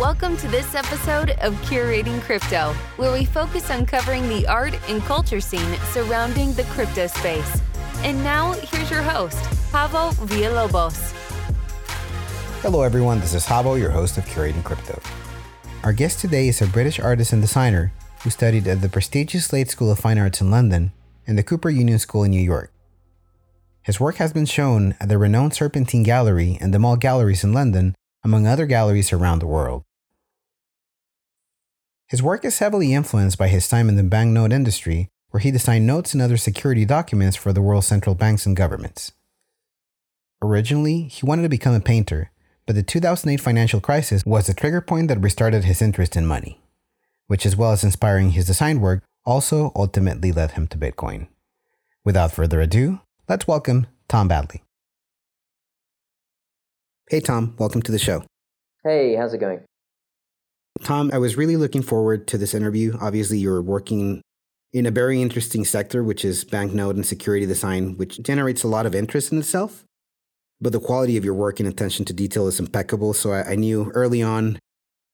[0.00, 5.02] Welcome to this episode of Curating Crypto, where we focus on covering the art and
[5.02, 7.60] culture scene surrounding the crypto space.
[7.98, 9.36] And now, here's your host,
[9.70, 11.12] Javo Villalobos.
[12.62, 13.20] Hello, everyone.
[13.20, 14.98] This is Javo, your host of Curating Crypto.
[15.84, 19.68] Our guest today is a British artist and designer who studied at the prestigious Slade
[19.68, 20.92] School of Fine Arts in London
[21.26, 22.72] and the Cooper Union School in New York.
[23.82, 27.52] His work has been shown at the renowned Serpentine Gallery and the Mall Galleries in
[27.52, 27.94] London
[28.24, 29.82] among other galleries around the world.
[32.10, 35.86] His work is heavily influenced by his time in the banknote industry, where he designed
[35.86, 39.12] notes and other security documents for the world's central banks and governments.
[40.42, 42.32] Originally, he wanted to become a painter,
[42.66, 46.60] but the 2008 financial crisis was the trigger point that restarted his interest in money,
[47.28, 51.28] which, as well as inspiring his design work, also ultimately led him to Bitcoin.
[52.04, 54.62] Without further ado, let's welcome Tom Badley.
[57.08, 58.24] Hey, Tom, welcome to the show.
[58.82, 59.60] Hey, how's it going?
[60.82, 62.96] Tom, I was really looking forward to this interview.
[63.00, 64.22] Obviously, you're working
[64.72, 68.86] in a very interesting sector, which is banknote and security design, which generates a lot
[68.86, 69.84] of interest in itself.
[70.60, 73.14] But the quality of your work and attention to detail is impeccable.
[73.14, 74.58] So I, I knew early on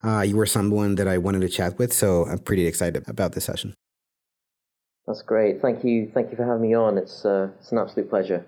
[0.05, 1.93] uh, you were someone that I wanted to chat with.
[1.93, 3.75] So I'm pretty excited about this session.
[5.07, 5.63] That's great.
[5.63, 6.11] Thank you.
[6.13, 6.99] Thank you for having me on.
[6.99, 8.45] It's, uh, it's an absolute pleasure.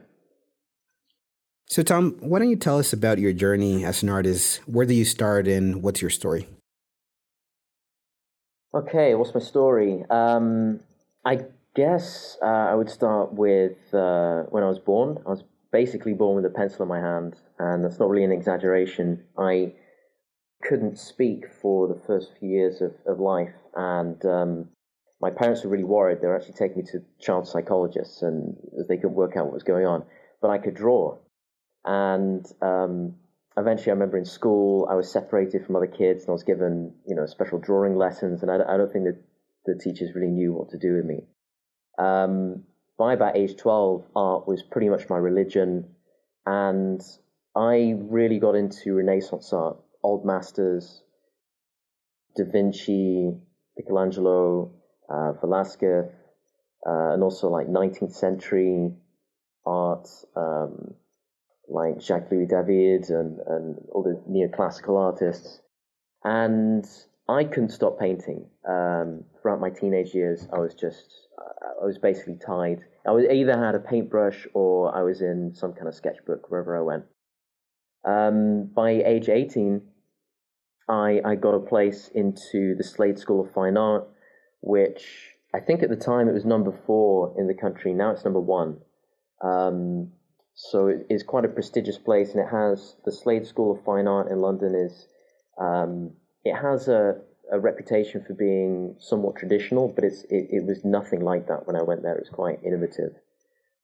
[1.66, 4.60] So, Tom, why don't you tell us about your journey as an artist?
[4.66, 6.48] Where do you start and what's your story?
[8.74, 10.04] Okay, what's my story?
[10.10, 10.80] Um,
[11.24, 15.16] I guess uh, I would start with uh, when I was born.
[15.26, 18.32] I was basically born with a pencil in my hand, and that's not really an
[18.32, 19.24] exaggeration.
[19.38, 19.72] I
[20.62, 24.68] couldn't speak for the first few years of, of life, and um,
[25.18, 26.20] my parents were really worried.
[26.20, 28.54] They were actually taking me to child psychologists, and
[28.86, 30.04] they couldn't work out what was going on.
[30.42, 31.16] But I could draw,
[31.86, 33.14] and um,
[33.60, 36.94] eventually, I remember in school, I was separated from other kids, and I was given,
[37.06, 38.42] you know, special drawing lessons.
[38.42, 39.22] And I, I don't think that
[39.66, 41.24] the teachers really knew what to do with me.
[41.98, 42.64] Um,
[42.98, 45.94] by about age twelve, art was pretty much my religion,
[46.46, 47.00] and
[47.54, 51.02] I really got into Renaissance art, old masters,
[52.36, 53.32] Da Vinci,
[53.76, 54.72] Michelangelo,
[55.08, 56.06] uh, Velasquez,
[56.86, 58.92] uh, and also like 19th century
[59.66, 60.08] art.
[60.36, 60.94] Um,
[61.68, 65.60] like Jacques Louis David and, and all the neoclassical artists.
[66.24, 66.86] And
[67.28, 68.46] I couldn't stop painting.
[68.68, 71.28] Um, throughout my teenage years, I was just,
[71.80, 72.80] I was basically tied.
[73.06, 76.76] I was either had a paintbrush or I was in some kind of sketchbook wherever
[76.76, 77.04] I went.
[78.04, 79.82] Um, by age 18,
[80.88, 84.08] I, I got a place into the Slade School of Fine Art,
[84.60, 87.92] which I think at the time it was number four in the country.
[87.92, 88.78] Now it's number one.
[89.42, 90.12] Um,
[90.60, 94.08] so it is quite a prestigious place, and it has the Slade School of Fine
[94.08, 94.74] Art in London.
[94.74, 95.06] Is
[95.56, 96.14] um,
[96.44, 97.20] it has a,
[97.52, 101.76] a, reputation for being somewhat traditional, but it's it, it, was nothing like that when
[101.76, 102.16] I went there.
[102.16, 103.12] It was quite innovative.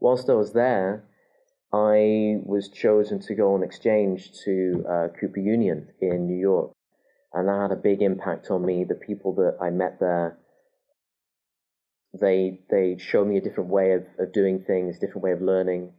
[0.01, 1.05] Whilst I was there,
[1.73, 6.73] I was chosen to go on exchange to uh, Cooper Union in New York,
[7.33, 8.83] and that had a big impact on me.
[8.83, 10.39] The people that I met there
[12.21, 15.93] they they showed me a different way of, of doing things, different way of learning.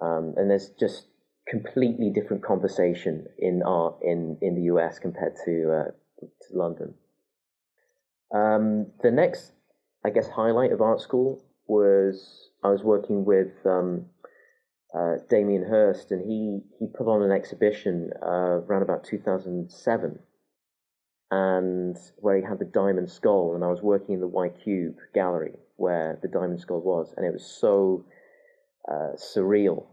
[0.00, 1.06] Um, and there's just
[1.48, 5.90] completely different conversation in art in, in the US compared to, uh,
[6.20, 6.94] to London.
[8.34, 9.52] Um, the next,
[10.04, 14.06] I guess, highlight of art school was I was working with um,
[14.94, 20.18] uh, Damien Hirst, and he, he put on an exhibition uh, around about 2007,
[21.30, 24.96] and where he had the Diamond Skull, and I was working in the White Cube
[25.14, 28.04] gallery where the Diamond Skull was, and it was so
[28.88, 29.86] uh, surreal.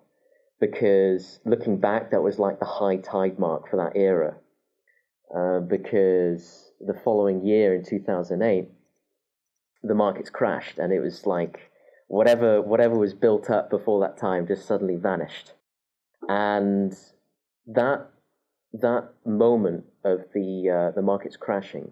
[0.60, 4.36] Because looking back, that was like the high tide mark for that era.
[5.36, 8.68] Uh, because the following year in 2008,
[9.84, 11.72] the markets crashed, and it was like
[12.08, 15.54] whatever whatever was built up before that time just suddenly vanished,
[16.28, 16.96] and
[17.66, 18.10] that
[18.74, 21.92] that moment of the uh, the markets crashing,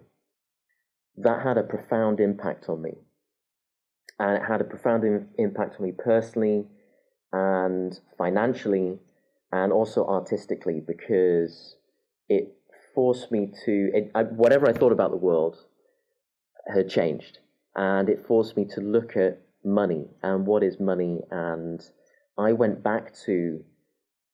[1.16, 2.98] that had a profound impact on me,
[4.18, 6.66] and it had a profound Im- impact on me personally
[7.32, 8.98] and financially
[9.52, 11.76] and also artistically because
[12.28, 12.56] it
[12.94, 15.56] forced me to it, I, whatever I thought about the world
[16.72, 17.38] had changed
[17.76, 21.20] and it forced me to look at money and what is money.
[21.30, 21.80] And
[22.38, 23.62] I went back to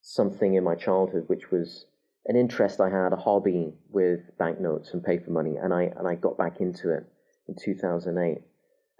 [0.01, 1.85] something in my childhood which was
[2.25, 5.57] an interest I had a hobby with banknotes and paper money.
[5.57, 7.05] And I and I got back into it
[7.47, 8.39] in 2008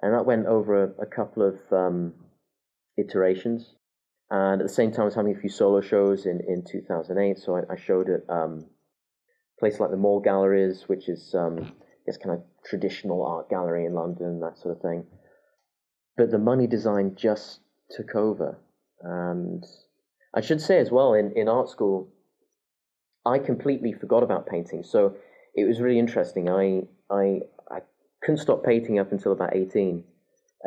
[0.02, 2.14] and that went over a, a couple of um,
[2.98, 3.76] iterations
[4.30, 7.38] and at the same time, I was having a few solo shows in, in 2008.
[7.38, 8.66] So I, I showed at um,
[9.60, 11.72] places like the Mall Galleries, which is um, I
[12.06, 15.06] guess kind of traditional art gallery in London, that sort of thing.
[16.18, 18.58] But the money design just took over,
[19.02, 19.64] and
[20.34, 22.10] I should say as well in, in art school,
[23.26, 24.84] I completely forgot about painting.
[24.84, 25.16] So
[25.56, 26.50] it was really interesting.
[26.50, 27.42] I I
[27.72, 27.80] I
[28.22, 30.04] couldn't stop painting up until about eighteen,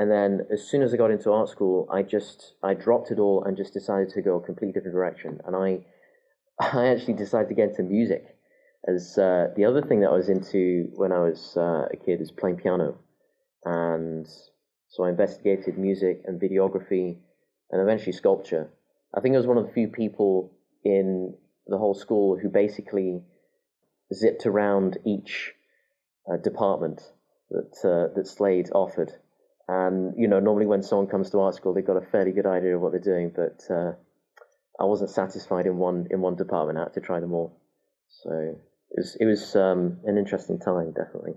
[0.01, 3.19] and then as soon as I got into art school, I just I dropped it
[3.19, 5.41] all and just decided to go a completely different direction.
[5.45, 5.85] And I
[6.59, 8.25] I actually decided to get into music.
[8.89, 12.23] As uh, the other thing that I was into when I was uh, a kid
[12.23, 12.97] is playing piano,
[13.63, 14.27] and
[14.89, 17.19] so I investigated music and videography,
[17.71, 18.71] and eventually sculpture.
[19.15, 20.51] I think I was one of the few people
[20.83, 21.35] in
[21.67, 23.23] the whole school who basically
[24.15, 25.53] zipped around each
[26.27, 27.03] uh, department
[27.51, 29.13] that uh, that Slade offered.
[29.73, 32.45] And you know, normally when someone comes to art school, they've got a fairly good
[32.47, 33.93] idea of what they're doing, but uh,
[34.81, 36.77] I wasn't satisfied in one in one department.
[36.77, 37.57] I had to try them all.
[38.09, 41.35] So it was it was um, an interesting time, definitely.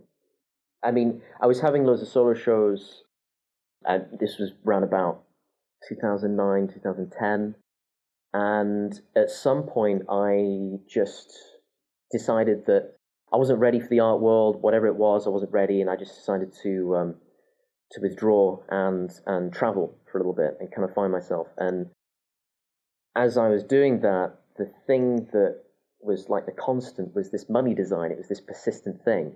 [0.83, 3.03] I mean, I was having loads of solo shows,
[3.85, 5.21] and this was around about
[5.87, 7.55] 2009, 2010.
[8.33, 11.37] And at some point, I just
[12.11, 12.95] decided that
[13.31, 15.97] I wasn't ready for the art world, whatever it was, I wasn't ready, and I
[15.97, 17.15] just decided to um,
[17.91, 21.47] to withdraw and and travel for a little bit and kind of find myself.
[21.57, 21.87] And
[23.15, 25.63] as I was doing that, the thing that
[26.01, 28.11] was like the constant was this money design.
[28.11, 29.33] It was this persistent thing,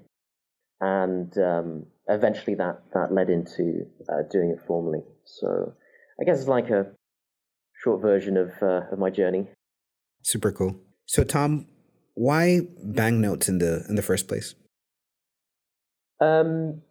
[0.82, 5.04] and um, eventually that that led into uh, doing it formally.
[5.26, 5.74] So
[6.20, 6.88] I guess it's like a
[7.84, 9.48] short version of uh, of my journey.
[10.24, 10.76] Super cool.
[11.06, 11.68] So Tom,
[12.16, 14.56] why banknotes in the in the first place?
[16.20, 16.82] Um,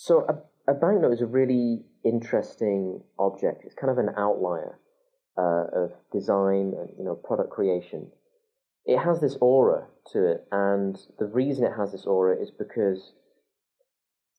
[0.00, 3.64] so a, a banknote is a really interesting object.
[3.64, 4.78] It's kind of an outlier
[5.36, 8.12] uh, of design and you know product creation.
[8.86, 13.12] It has this aura to it, and the reason it has this aura is because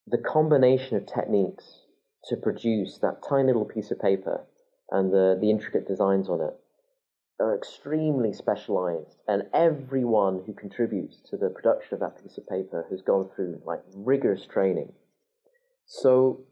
[0.06, 1.84] the combination of techniques
[2.30, 4.46] to produce that tiny little piece of paper
[4.90, 6.54] and the, the intricate designs on it
[7.38, 12.86] are extremely specialized, and everyone who contributes to the production of that piece of paper
[12.90, 14.90] has gone through like rigorous training.
[15.90, 16.44] So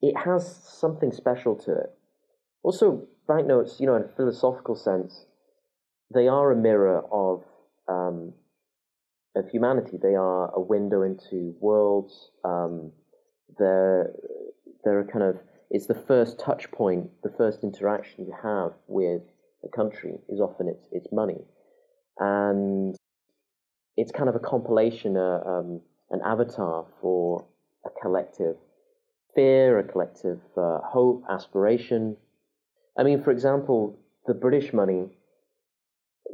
[0.00, 1.90] it has something special to it.
[2.62, 5.26] Also, banknotes, you know, in a philosophical sense,
[6.12, 7.44] they are a mirror of
[7.86, 8.32] um,
[9.36, 9.98] of humanity.
[10.02, 12.30] They are a window into worlds.
[12.44, 12.92] Um,
[13.58, 14.10] they're
[14.84, 15.36] they're a kind of
[15.70, 19.20] it's the first touch point, the first interaction you have with
[19.64, 21.44] a country is often its its money,
[22.18, 22.96] and
[23.98, 27.44] it's kind of a compilation, uh, um, an avatar for
[27.84, 28.56] a collective
[29.38, 32.16] fear, a collective uh, hope, aspiration.
[32.98, 33.96] I mean, for example,
[34.26, 35.10] the British money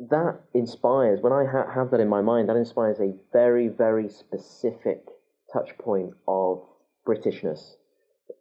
[0.09, 2.49] that inspires when I ha- have that in my mind.
[2.49, 5.05] That inspires a very, very specific
[5.53, 6.63] touch point of
[7.07, 7.75] Britishness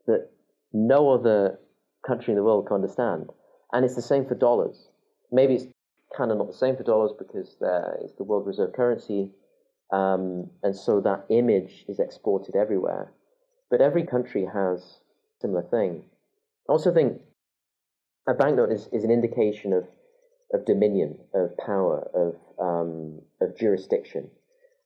[0.07, 0.29] that
[0.71, 1.59] no other
[2.07, 3.31] country in the world can understand.
[3.73, 4.87] And it's the same for dollars.
[5.29, 5.65] Maybe it's
[6.17, 7.57] kind of not the same for dollars because
[8.01, 9.29] it's the world reserve currency,
[9.91, 13.11] um, and so that image is exported everywhere.
[13.73, 16.03] But every country has a similar thing.
[16.69, 17.21] I also think
[18.27, 19.87] a banknote is, is an indication of,
[20.53, 24.29] of dominion, of power, of, um, of jurisdiction.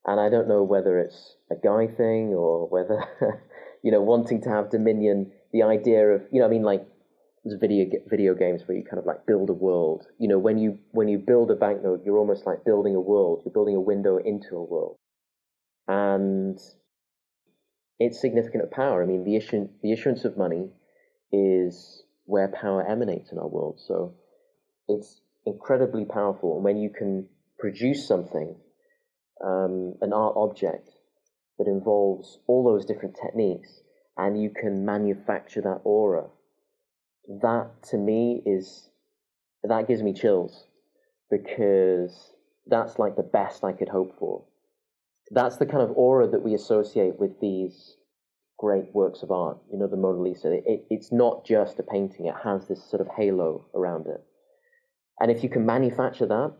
[0.06, 3.04] And I don't know whether it's a guy thing or whether,
[3.82, 6.86] you know, wanting to have dominion the idea of you know I mean like
[7.44, 10.06] there's video video games where you kind of like build a world.
[10.18, 13.42] You know when you when you build a banknote, you're almost like building a world.
[13.44, 14.96] You're building a window into a world,
[15.86, 16.58] and
[17.98, 19.02] it's significant of power.
[19.02, 20.70] I mean the the issuance of money
[21.32, 23.80] is where power emanates in our world.
[23.86, 24.14] So
[24.86, 26.56] it's incredibly powerful.
[26.56, 27.28] And when you can
[27.58, 28.54] produce something,
[29.44, 30.90] um, an art object
[31.58, 33.80] that involves all those different techniques
[34.16, 36.26] and you can manufacture that aura.
[37.42, 38.88] That to me is,
[39.62, 40.66] that gives me chills
[41.30, 42.32] because
[42.66, 44.44] that's like the best I could hope for.
[45.30, 47.96] That's the kind of aura that we associate with these
[48.58, 49.58] great works of art.
[49.70, 50.52] You know, the Mona Lisa.
[50.52, 54.22] It, it's not just a painting, it has this sort of halo around it.
[55.20, 56.54] And if you can manufacture that,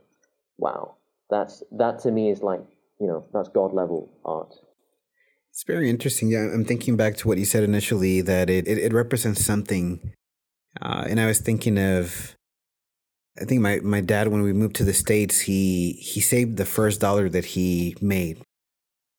[0.59, 0.97] wow,
[1.31, 2.61] that's, that to me is like,
[3.01, 4.55] you know, that's God level art.
[5.51, 6.29] It's very interesting.
[6.29, 10.13] Yeah, I'm thinking back to what you said initially that it it, it represents something,
[10.81, 12.37] uh, and I was thinking of.
[13.41, 16.65] I think my, my dad, when we moved to the states, he he saved the
[16.65, 18.41] first dollar that he made.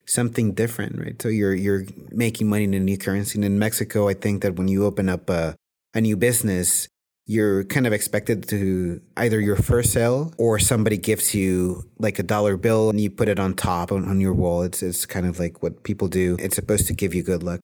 [0.09, 1.21] Something different, right?
[1.21, 3.37] So you're you're making money in a new currency.
[3.37, 5.55] And in Mexico, I think that when you open up a
[5.93, 6.87] a new business,
[7.29, 12.23] you're kind of expected to either your first sale or somebody gives you like a
[12.23, 14.63] dollar bill and you put it on top on, on your wall.
[14.63, 16.37] It's, it's kind of like what people do.
[16.39, 17.59] It's supposed to give you good luck.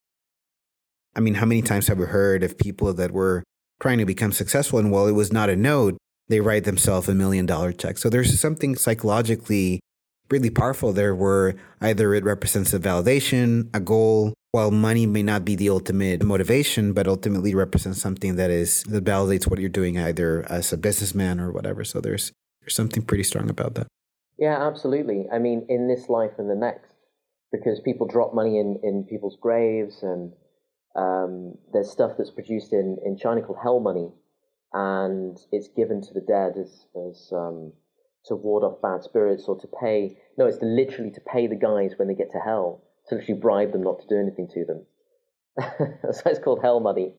[1.15, 3.43] I mean, how many times have we heard of people that were
[3.81, 5.97] trying to become successful and while it was not a note,
[6.27, 7.97] they write themselves a million dollar check.
[7.97, 9.79] So there's something psychologically
[10.29, 15.43] really powerful there where either it represents a validation, a goal, while money may not
[15.43, 19.99] be the ultimate motivation, but ultimately represents something that is that validates what you're doing
[19.99, 21.83] either as a businessman or whatever.
[21.83, 23.87] So there's there's something pretty strong about that.
[24.37, 25.27] Yeah, absolutely.
[25.31, 26.93] I mean, in this life and the next,
[27.51, 30.33] because people drop money in, in people's graves, and
[30.95, 34.09] um, there's stuff that's produced in, in China called hell money,
[34.73, 37.71] and it's given to the dead as, as um,
[38.27, 40.17] to ward off bad spirits or to pay.
[40.37, 43.39] No, it's to literally to pay the guys when they get to hell to literally
[43.39, 44.85] bribe them not to do anything to them.
[46.11, 47.13] so it's called hell money.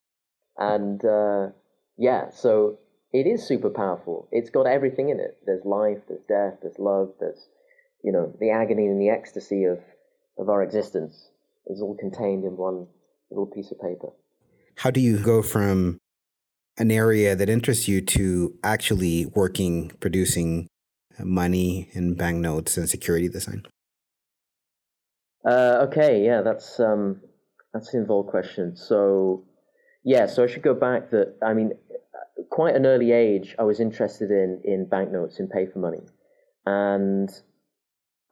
[0.59, 1.49] And uh,
[1.97, 2.79] yeah, so
[3.13, 4.29] it is super powerful.
[4.33, 5.39] It's got everything in it.
[5.47, 7.49] There's life, there's death, there's love, there's
[8.03, 9.81] you know the agony and the ecstasy of
[10.39, 11.31] of our existence
[11.67, 12.87] is all contained in one
[13.31, 14.09] little piece of paper.
[14.77, 15.99] How do you go from
[16.79, 20.69] an area that interests you to actually working, producing
[21.20, 23.64] money and banknotes and security design?
[25.44, 27.20] Uh, okay, yeah, that's um,
[27.73, 28.76] that's an involved question.
[28.76, 29.44] So,
[30.04, 31.11] yeah, so I should go back.
[31.11, 31.73] That I mean,
[32.50, 36.02] quite an early age, I was interested in in banknotes, in paper money,
[36.64, 37.30] and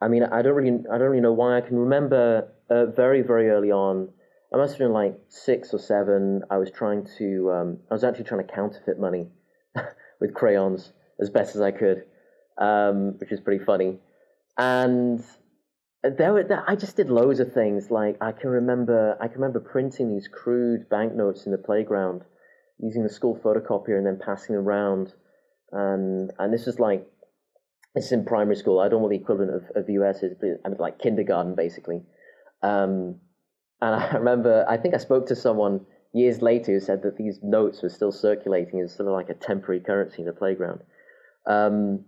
[0.01, 1.57] I mean, I don't really, I don't really know why.
[1.57, 4.09] I can remember uh, very, very early on.
[4.53, 6.43] I must have been like six or seven.
[6.51, 9.29] I was trying to, um, I was actually trying to counterfeit money
[10.19, 12.03] with crayons as best as I could,
[12.57, 13.99] um, which is pretty funny.
[14.57, 15.23] And
[16.03, 17.89] there were I just did loads of things.
[17.89, 22.23] Like I can remember I can remember printing these crude banknotes in the playground,
[22.79, 25.13] using the school photocopier and then passing them around.
[25.71, 27.05] And and this is like
[27.95, 28.79] this is in primary school.
[28.79, 31.55] I don't know what the equivalent of, of US is, but I mean like kindergarten
[31.55, 32.03] basically.
[32.61, 33.19] Um,
[33.81, 37.39] and I remember I think I spoke to someone years later who said that these
[37.43, 40.81] notes were still circulating as sort of like a temporary currency in the playground.
[41.45, 42.05] Um,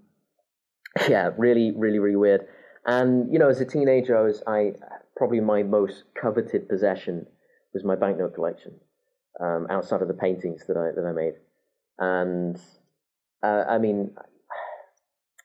[1.10, 2.48] yeah, really, really, really weird.
[2.86, 4.74] And you know, as a teenager, I was I
[5.16, 7.25] probably my most coveted possession
[7.74, 8.74] was my banknote collection,
[9.39, 11.34] um, outside of the paintings that I that I made.
[12.00, 12.60] And
[13.44, 14.16] uh, I mean,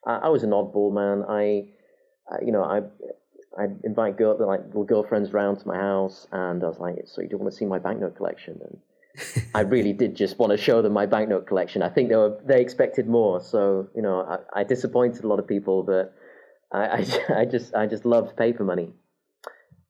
[0.07, 1.25] I, I, was an oddball man.
[1.29, 1.69] I,
[2.33, 2.83] uh, you know, I
[3.61, 7.23] I invite girl like little girlfriends round to my house, and I was like, "So
[7.23, 8.79] you don't want to see my banknote collection?" And
[9.55, 11.83] I really did just want to show them my banknote collection.
[11.83, 15.39] I think they were they expected more, so you know, I, I disappointed a lot
[15.39, 16.15] of people, but
[16.73, 17.07] I, I,
[17.41, 18.93] I just I just loved paper money.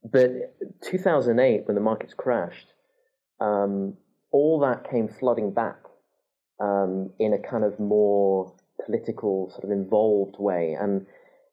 [0.05, 2.73] But 2008, when the markets crashed,
[3.41, 3.97] um,
[4.33, 5.79] all that came flooding back
[6.61, 8.53] um, in a kind of more
[8.85, 10.77] political, sort of involved way.
[10.79, 11.07] And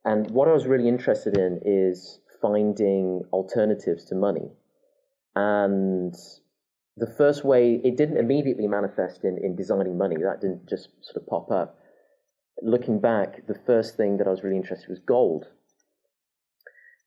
[0.06, 4.50] and what I was really interested in is finding alternatives to money.
[5.36, 6.16] And
[7.00, 10.18] the first way it didn't immediately manifest in, in designing money.
[10.18, 11.80] That didn't just sort of pop up
[12.62, 15.46] looking back, the first thing that I was really interested in was gold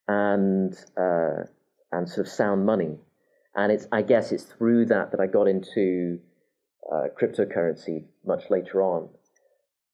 [0.07, 1.43] and uh,
[1.91, 2.97] and sort of sound money.
[3.55, 6.19] And it's I guess it's through that that I got into
[6.91, 9.09] uh, cryptocurrency much later on.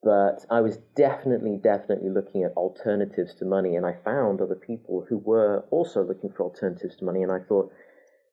[0.02, 5.06] But I was definitely, definitely looking at alternatives to money, and I found other people
[5.10, 7.22] who were also looking for alternatives to money.
[7.22, 7.74] And I thought,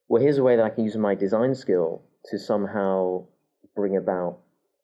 [0.08, 3.24] well, here's a way that I can use my design skill to somehow
[3.74, 4.38] bring about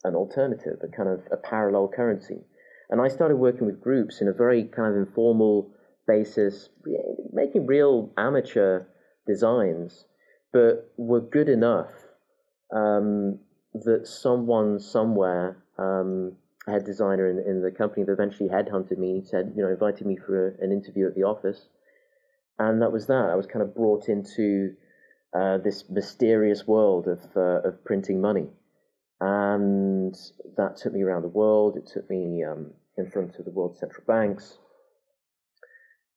[0.04, 2.40] an alternative, a kind of a parallel currency.
[2.90, 5.70] And I started working with groups in a very kind of informal
[6.06, 6.68] basis,
[7.32, 8.84] making real amateur
[9.26, 10.04] designs,
[10.52, 11.90] but were good enough
[12.74, 13.38] um,
[13.74, 16.32] that someone somewhere, um,
[16.66, 20.06] a head designer in, in the company that eventually headhunted me, said, you know, invited
[20.06, 21.68] me for a, an interview at the office.
[22.58, 23.30] And that was that.
[23.30, 24.74] I was kind of brought into
[25.38, 28.48] uh, this mysterious world of, uh, of printing money
[29.22, 30.16] and
[30.56, 31.76] that took me around the world.
[31.76, 34.58] It took me um, in front of the world central banks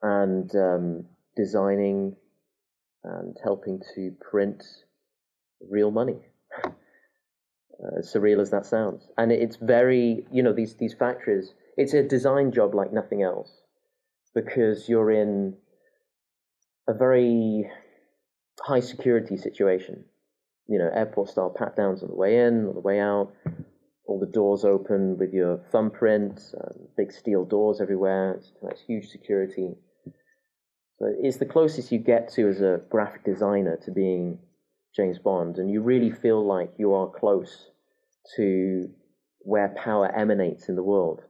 [0.01, 1.05] and um,
[1.36, 2.15] designing
[3.03, 4.63] and helping to print
[5.69, 6.17] real money.
[7.75, 11.53] Uh, surreal as that sounds, and it's very you know these these factories.
[11.75, 13.51] It's a design job like nothing else
[14.34, 15.57] because you're in
[16.88, 17.69] a very
[18.62, 20.05] high security situation
[20.67, 23.31] you know, airport style pat downs on the way in, on the way out,
[24.07, 28.33] all the doors open with your thumbprint, um, big steel doors everywhere.
[28.33, 29.75] It's, it's huge security.
[30.97, 34.39] So it's the closest you get to as a graphic designer to being
[34.95, 37.69] James Bond, and you really feel like you are close
[38.38, 38.89] to
[39.39, 41.21] where power emanates in the world.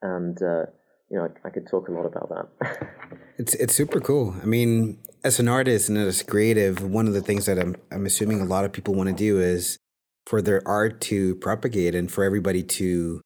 [0.00, 0.66] And uh,
[1.10, 2.88] you know, I, I, could talk a lot about that.
[3.38, 4.34] it's it's super cool.
[4.42, 8.06] I mean, as an artist and as creative, one of the things that I'm I'm
[8.06, 9.78] assuming a lot of people want to do is
[10.26, 13.20] for their art to propagate and for everybody to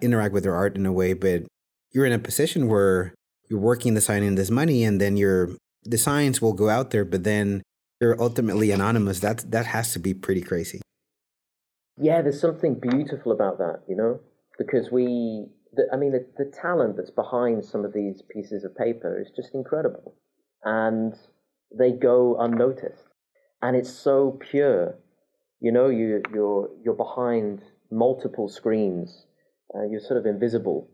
[0.00, 1.14] interact with their art in a way.
[1.14, 1.44] But
[1.92, 3.14] you're in a position where
[3.48, 5.50] you're working the sign in this money, and then your
[5.88, 7.62] designs will go out there, but then
[7.98, 9.20] they're ultimately anonymous.
[9.20, 10.80] That that has to be pretty crazy.
[11.98, 14.20] Yeah, there's something beautiful about that, you know,
[14.56, 18.74] because we, the, I mean, the, the talent that's behind some of these pieces of
[18.74, 20.14] paper is just incredible,
[20.64, 21.14] and
[21.76, 23.08] they go unnoticed,
[23.62, 24.96] and it's so pure,
[25.60, 29.26] you know, you you're you're behind multiple screens,
[29.74, 30.88] uh, you're sort of invisible,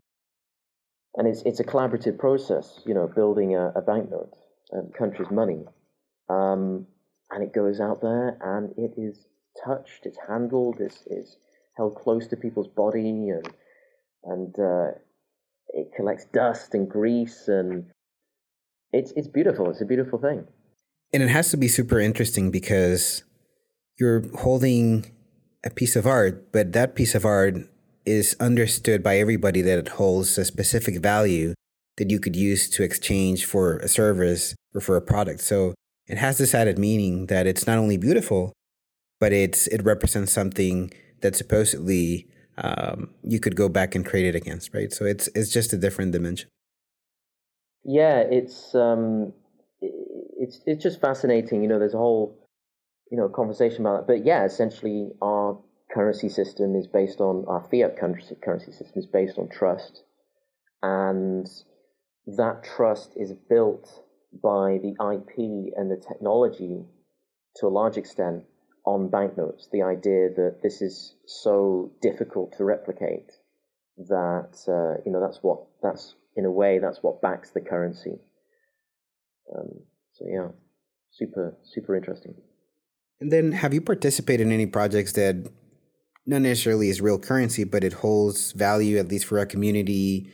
[1.15, 4.33] and it's it's a collaborative process, you know, building a, a banknote,
[4.73, 5.63] a country's money.
[6.29, 6.87] Um,
[7.31, 9.27] and it goes out there and it is
[9.65, 11.37] touched, it's handled, it's, it's
[11.75, 13.49] held close to people's body, and
[14.23, 14.91] and uh,
[15.69, 17.85] it collects dust and grease, and
[18.93, 19.69] it's it's beautiful.
[19.69, 20.47] It's a beautiful thing.
[21.13, 23.23] And it has to be super interesting because
[23.99, 25.11] you're holding
[25.63, 27.55] a piece of art, but that piece of art
[28.05, 31.53] is understood by everybody that it holds a specific value
[31.97, 35.41] that you could use to exchange for a service or for a product.
[35.41, 35.73] So
[36.07, 38.53] it has this added meaning that it's not only beautiful,
[39.19, 40.91] but it's it represents something
[41.21, 42.27] that supposedly
[42.57, 44.93] um, you could go back and trade it against, right?
[44.93, 46.49] So it's it's just a different dimension.
[47.87, 49.31] Yeah, it's um,
[49.81, 51.63] it's it's just fascinating.
[51.63, 52.37] You know, there's a whole
[53.09, 54.07] you know conversation about that.
[54.07, 55.57] but yeah, essentially our
[55.89, 60.03] currency system is based on our fiat currency system is based on trust,
[60.83, 61.47] and
[62.27, 64.03] that trust is built
[64.43, 66.83] by the IP and the technology
[67.55, 68.43] to a large extent
[68.85, 69.69] on banknotes.
[69.71, 73.31] The idea that this is so difficult to replicate
[74.09, 78.19] that uh, you know that's what that's in a way that's what backs the currency.
[79.53, 79.81] Um,
[80.13, 80.49] so yeah,
[81.11, 82.35] super super interesting.
[83.19, 85.51] And then, have you participated in any projects that
[86.25, 90.31] not necessarily is real currency, but it holds value at least for a community?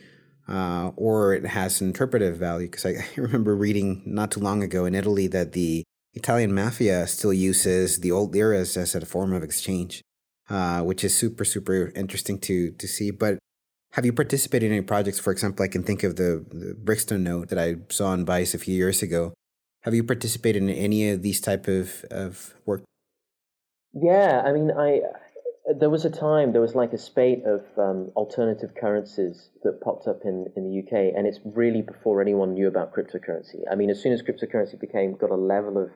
[0.48, 2.68] uh, or it has interpretive value.
[2.68, 7.06] Because I, I remember reading not too long ago in Italy that the Italian mafia
[7.06, 10.02] still uses the old liras as a form of exchange,
[10.48, 13.10] uh, which is super super interesting to to see.
[13.10, 13.38] But
[13.94, 15.20] have you participated in any projects?
[15.20, 18.52] For example, I can think of the, the Brixton note that I saw on Vice
[18.52, 19.34] a few years ago.
[19.82, 22.82] Have you participated in any of these type of, of work?
[23.92, 25.02] Yeah, I mean, I
[25.78, 30.08] there was a time there was like a spate of um, alternative currencies that popped
[30.08, 33.62] up in, in the UK, and it's really before anyone knew about cryptocurrency.
[33.70, 35.90] I mean, as soon as cryptocurrency became got a level of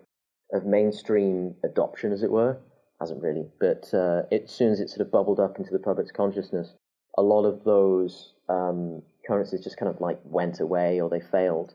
[0.53, 2.59] of mainstream adoption, as it were,
[3.01, 5.81] hasn't really, but uh, it, as soon as it sort of bubbled up into the
[5.81, 6.75] public's consciousness,
[7.19, 11.75] a lot of those um, currencies just kind of like went away or they failed,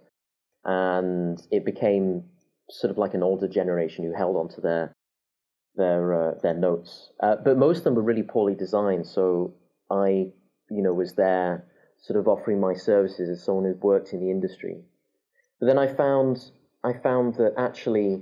[0.64, 2.24] and it became
[2.70, 4.96] sort of like an older generation who held on to their
[5.76, 9.06] their uh, their notes, uh, but most of them were really poorly designed.
[9.06, 9.54] So
[9.92, 10.32] I,
[10.70, 11.66] you know, was there
[12.00, 14.78] sort of offering my services as someone who'd worked in the industry.
[15.60, 16.52] But then I found
[16.86, 18.22] I found that actually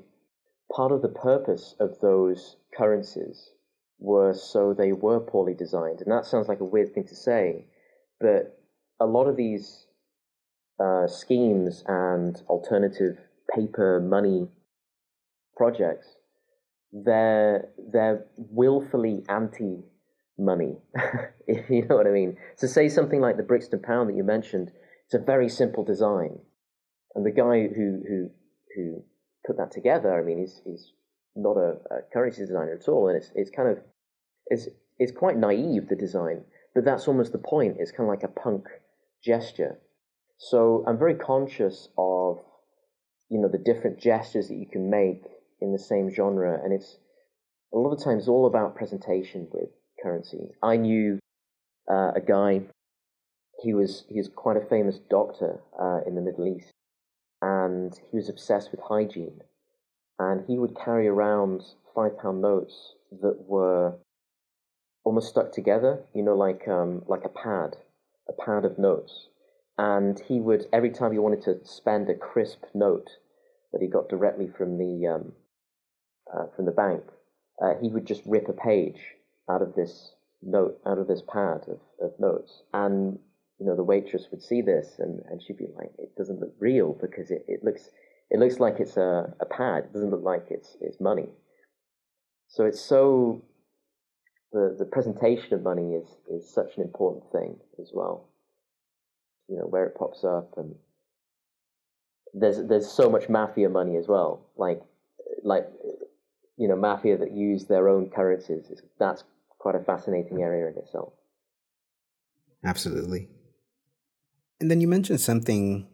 [0.76, 3.52] part of the purpose of those currencies
[4.02, 7.68] were so they were poorly designed, and that sounds like a weird thing to say,
[8.20, 8.60] but
[9.00, 9.88] a lot of these
[10.84, 13.18] uh, schemes and alternative
[13.56, 14.50] paper money
[15.56, 16.18] projects
[16.92, 19.84] they're they're willfully anti
[20.38, 20.78] money.
[21.48, 22.38] if you know what I mean.
[22.58, 24.72] So say something like the Brixton pound that you mentioned,
[25.06, 26.40] it's a very simple design.
[27.16, 28.30] And the guy who who
[28.76, 29.04] who
[29.46, 30.92] put that together, I mean, he's he's
[31.36, 33.80] not a, a currency designer at all, and it's it's kind of
[34.48, 34.68] it's
[35.00, 36.44] it's quite naive the design,
[36.76, 37.78] but that's almost the point.
[37.80, 38.68] It's kind of like a punk
[39.24, 39.80] gesture.
[40.38, 42.40] So I'm very conscious of
[43.30, 45.24] you know the different gestures that you can make
[45.62, 46.98] in the same genre, and it's
[47.74, 49.70] a lot of times all about presentation with
[50.02, 50.50] currency.
[50.62, 51.20] I knew
[51.90, 52.62] uh, a guy.
[53.64, 56.72] He was he was quite a famous doctor uh, in the Middle East,
[57.42, 59.42] and he was obsessed with hygiene.
[60.20, 61.64] And he would carry around
[61.96, 63.96] five pound notes that were
[65.04, 67.78] almost stuck together, you know, like um, like a pad,
[68.30, 69.28] a pad of notes.
[69.78, 73.10] And he would every time he wanted to spend a crisp note
[73.72, 75.32] that he got directly from the um,
[76.32, 77.04] uh, from the bank,
[77.62, 79.02] uh, he would just rip a page
[79.50, 83.18] out of this note, out of this pad of, of notes, and
[83.60, 86.54] you know the waitress would see this, and, and she'd be like, "It doesn't look
[86.60, 87.90] real because it, it looks
[88.32, 89.84] it looks like it's a, a pad.
[89.84, 91.30] It doesn't look like it's it's money."
[92.48, 93.44] So it's so
[94.52, 98.28] the, the presentation of money is, is such an important thing as well.
[99.48, 100.76] You know, where it pops up and
[102.34, 104.48] there's there's so much mafia money as well.
[104.56, 104.82] Like
[105.44, 105.68] like
[106.58, 108.72] you know, mafia that use their own currencies.
[109.00, 109.24] That's
[109.58, 111.14] quite a fascinating area in itself.
[112.64, 113.28] Absolutely.
[114.60, 115.88] And then you mentioned something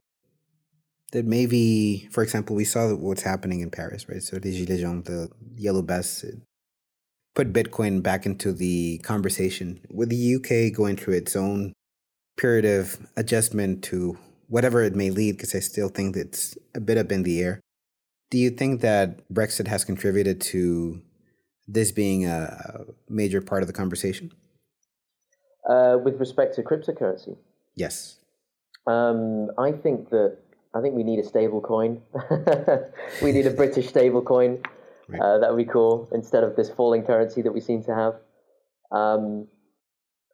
[1.12, 4.22] that maybe, for example, we saw what's happening in Paris, right?
[4.22, 6.26] So the Gilets jaunes, the yellow vests,
[7.34, 9.80] put Bitcoin back into the conversation.
[9.90, 11.74] With the UK going through its own
[12.36, 14.18] period of adjustment to
[14.48, 17.62] whatever it may lead, because I still think it's a bit up in the air.
[18.30, 21.02] Do you think that Brexit has contributed to
[21.68, 24.32] this being a major part of the conversation?
[25.68, 27.38] Uh, with respect to cryptocurrency?
[27.76, 28.18] Yes.
[28.86, 30.38] Um, I think that
[30.76, 32.02] I think we need a stable coin.
[33.22, 34.62] we need a British stable coin.
[35.08, 35.22] Right.
[35.22, 38.16] Uh, that would be cool instead of this falling currency that we seem to have.
[38.92, 39.48] Um,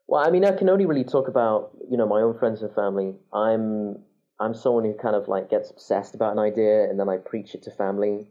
[0.07, 2.73] well, I mean, I can only really talk about you know my own friends and
[2.73, 3.15] family.
[3.33, 3.97] I'm
[4.39, 7.55] I'm someone who kind of like gets obsessed about an idea and then I preach
[7.55, 8.27] it to family,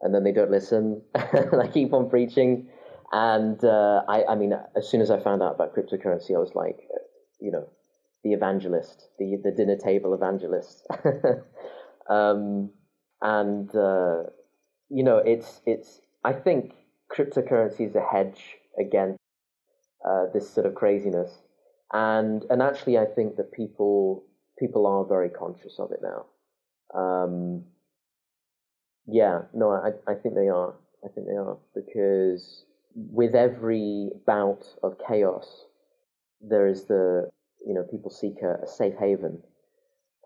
[0.00, 2.68] and then they don't listen, and I keep on preaching.
[3.12, 6.54] And uh, I, I mean, as soon as I found out about cryptocurrency, I was
[6.54, 6.80] like,
[7.40, 7.68] you know,
[8.24, 10.86] the evangelist, the the dinner table evangelist.
[12.08, 12.70] um,
[13.20, 14.24] and uh,
[14.88, 16.00] you know, it's it's.
[16.24, 16.74] I think
[17.10, 19.18] cryptocurrency is a hedge against
[20.08, 21.32] uh, this sort of craziness,
[21.92, 24.24] and and actually, I think that people
[24.58, 26.26] people are very conscious of it now.
[26.98, 27.64] Um,
[29.06, 30.74] yeah, no, I I think they are.
[31.04, 35.64] I think they are because with every bout of chaos,
[36.40, 37.30] there is the
[37.66, 39.42] you know people seek a, a safe haven,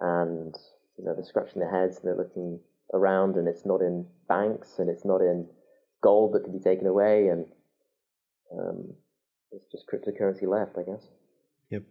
[0.00, 0.54] and
[0.98, 2.60] you know they're scratching their heads and they're looking
[2.92, 5.46] around, and it's not in banks and it's not in
[6.02, 7.46] gold that can be taken away, and
[8.58, 8.94] um,
[9.52, 11.06] it's just cryptocurrency left, I guess.
[11.70, 11.82] Yep.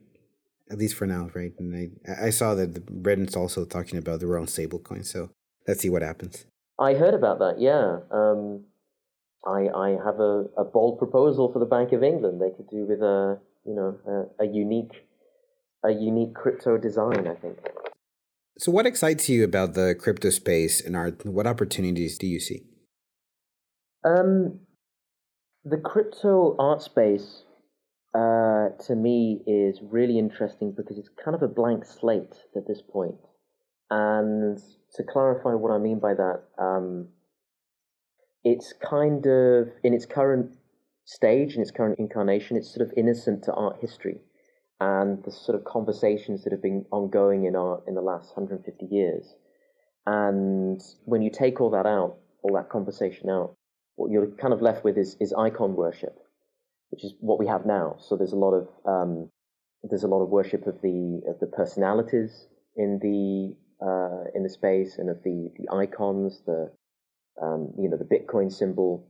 [0.71, 1.53] At least for now, right?
[1.60, 1.75] And
[2.08, 5.29] I I saw that the Britain's also talking about their own stablecoin, so
[5.67, 6.45] let's see what happens.
[6.79, 7.60] I heard about that.
[7.60, 7.99] Yeah.
[8.12, 8.65] Um,
[9.45, 12.41] I I have a, a bold proposal for the Bank of England.
[12.41, 15.05] They could do with a you know a, a unique
[15.85, 17.27] a unique crypto design.
[17.27, 17.57] I think.
[18.57, 21.25] So, what excites you about the crypto space and art?
[21.25, 22.63] What opportunities do you see?
[24.05, 24.59] Um,
[25.63, 27.43] the crypto art space
[28.13, 32.81] uh, to me is really interesting because it's kind of a blank slate at this
[32.81, 33.19] point.
[33.89, 34.57] And
[34.95, 37.09] to clarify what I mean by that, um,
[38.43, 40.55] it's kind of in its current
[41.03, 44.19] stage, in its current incarnation, it's sort of innocent to art history
[44.79, 48.85] and the sort of conversations that have been ongoing in art in the last 150
[48.85, 49.33] years.
[50.05, 53.55] And when you take all that out, all that conversation out,
[53.95, 56.17] what you're kind of left with is, is icon worship,
[56.89, 57.95] which is what we have now.
[57.99, 59.29] So there's a lot of um,
[59.89, 64.49] there's a lot of worship of the of the personalities in the uh, in the
[64.49, 66.71] space and of the the icons, the
[67.41, 69.07] um, you know the Bitcoin symbol,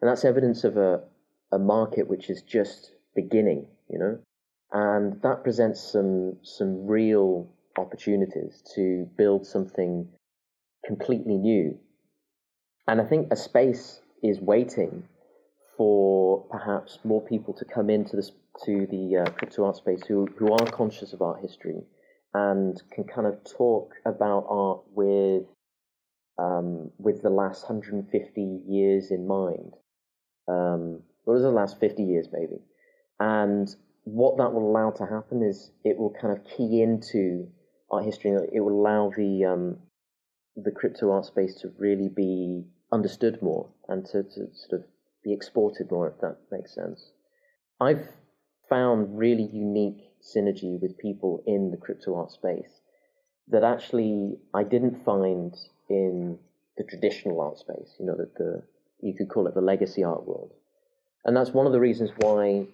[0.00, 1.02] and that's evidence of a
[1.50, 3.66] a market which is just beginning.
[3.90, 4.18] You know,
[4.72, 10.08] and that presents some some real opportunities to build something
[10.86, 11.78] completely new.
[12.86, 15.04] And I think a space is waiting
[15.76, 18.32] for perhaps more people to come into this
[18.64, 21.82] to the uh, crypto art space who who are conscious of art history
[22.34, 25.44] and can kind of talk about art with
[26.38, 29.74] um, with the last 150 years in mind,
[30.48, 32.56] um, or the last 50 years maybe,
[33.20, 37.48] and what that will allow to happen is it will kind of key into
[37.90, 38.32] art history.
[38.52, 39.78] It will allow the um,
[40.56, 44.84] the crypto art space to really be understood more and to, to sort of
[45.24, 47.12] be exported more, if that makes sense.
[47.80, 48.08] I've
[48.68, 52.80] found really unique synergy with people in the crypto art space
[53.48, 55.54] that actually I didn't find
[55.88, 56.38] in
[56.76, 57.94] the traditional art space.
[57.98, 58.62] You know, that the
[59.00, 60.52] you could call it the legacy art world,
[61.24, 62.66] and that's one of the reasons why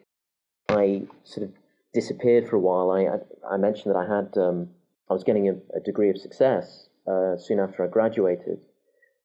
[0.69, 1.55] I sort of
[1.95, 2.91] disappeared for a while.
[2.91, 4.69] I I, mentioned that I had um,
[5.09, 8.61] I was getting a, a degree of success uh, soon after I graduated.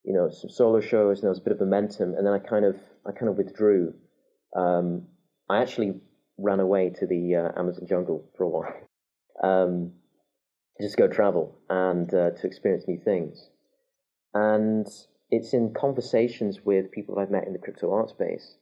[0.03, 2.39] You know, some solo shows, and there was a bit of momentum, and then I
[2.39, 3.93] kind of I kind of withdrew.
[4.55, 5.07] Um,
[5.49, 5.95] I actually
[6.37, 8.73] ran away to the uh, Amazon jungle for a while,
[9.43, 9.93] um,
[10.81, 13.49] just go travel and uh, to experience new things.
[14.33, 14.87] And
[15.29, 18.57] it's in conversations with people that I've met in the crypto art space,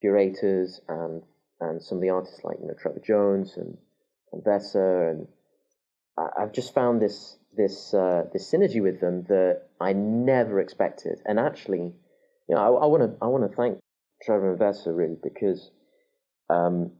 [0.00, 1.22] curators and
[1.60, 3.76] and some of the artists like you know Trevor Jones and,
[4.32, 5.28] and Vesa, and
[6.18, 11.20] I, have just found this this uh, this synergy with them that I never expected.
[11.24, 11.94] And actually,
[12.48, 13.78] you know, I want to I want to thank
[14.22, 15.70] Trevor and Vesa really because
[16.48, 16.92] um,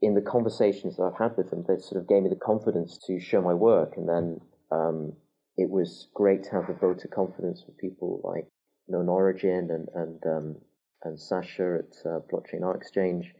[0.00, 2.98] in the conversations that I've had with them, they sort of gave me the confidence
[3.06, 3.94] to show my work.
[3.96, 5.12] And then um,
[5.56, 8.46] it was great to have the vote of confidence with people like
[8.88, 10.56] Known Origin and and um,
[11.04, 13.32] and Sasha at uh, Blockchain Art Exchange.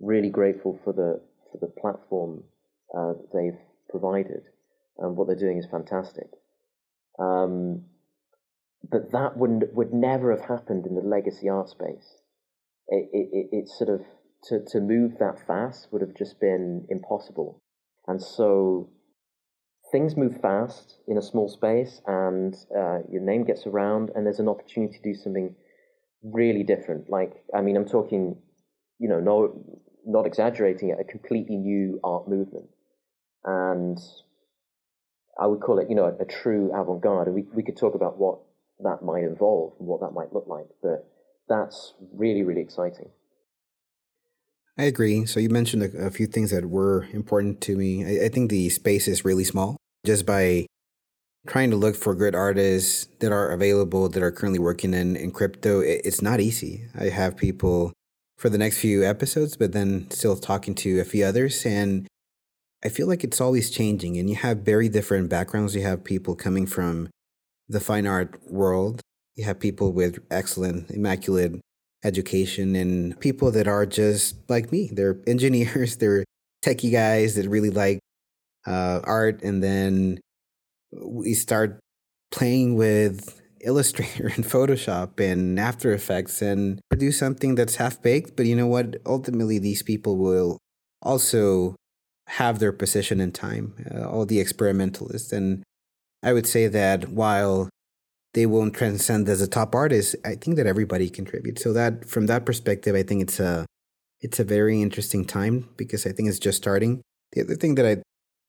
[0.00, 2.44] Really grateful for the for the platform
[2.96, 4.42] uh, that they've provided,
[4.98, 6.28] and what they're doing is fantastic.
[7.18, 7.84] Um,
[8.90, 12.18] but that would would never have happened in the legacy art space.
[12.88, 14.02] It, it, it sort of
[14.44, 17.62] to, to move that fast would have just been impossible.
[18.06, 18.90] And so
[19.90, 24.40] things move fast in a small space, and uh, your name gets around, and there's
[24.40, 25.54] an opportunity to do something
[26.22, 27.08] really different.
[27.08, 28.36] Like, I mean, I'm talking,
[28.98, 32.66] you know, no, not exaggerating it, a completely new art movement.
[33.44, 33.98] And
[35.38, 37.28] I would call it, you know, a, a true avant garde.
[37.28, 38.38] And we, we could talk about what
[38.80, 40.66] that might involve and what that might look like.
[40.82, 41.08] But
[41.48, 43.10] that's really, really exciting.
[44.76, 45.24] I agree.
[45.26, 48.04] So you mentioned a, a few things that were important to me.
[48.04, 49.76] I, I, think the space is really small.
[50.04, 50.66] Just by
[51.46, 55.30] trying to look for good artists that are available that are currently working in, in
[55.30, 56.86] crypto, it, it's not easy.
[56.98, 57.92] I have people
[58.36, 61.64] for the next few episodes, but then still talking to a few others.
[61.64, 62.06] And
[62.84, 64.16] I feel like it's always changing.
[64.18, 65.74] And you have very different backgrounds.
[65.74, 67.08] You have people coming from
[67.68, 69.00] the fine art world,
[69.36, 71.60] you have people with excellent, immaculate
[72.04, 74.90] education and people that are just like me.
[74.92, 76.24] They're engineers, they're
[76.64, 78.00] techie guys that really like
[78.66, 79.42] uh, art.
[79.42, 80.20] And then
[80.92, 81.80] we start
[82.30, 88.36] playing with Illustrator and Photoshop and After Effects and produce something that's half baked.
[88.36, 88.96] But you know what?
[89.06, 90.58] Ultimately, these people will
[91.02, 91.76] also
[92.28, 95.32] have their position in time, uh, all the experimentalists.
[95.32, 95.62] And
[96.22, 97.68] I would say that while
[98.34, 100.14] they won't transcend as a top artist.
[100.24, 101.62] I think that everybody contributes.
[101.62, 103.64] So that from that perspective, I think it's a
[104.20, 107.00] it's a very interesting time because I think it's just starting.
[107.32, 108.02] The other thing that I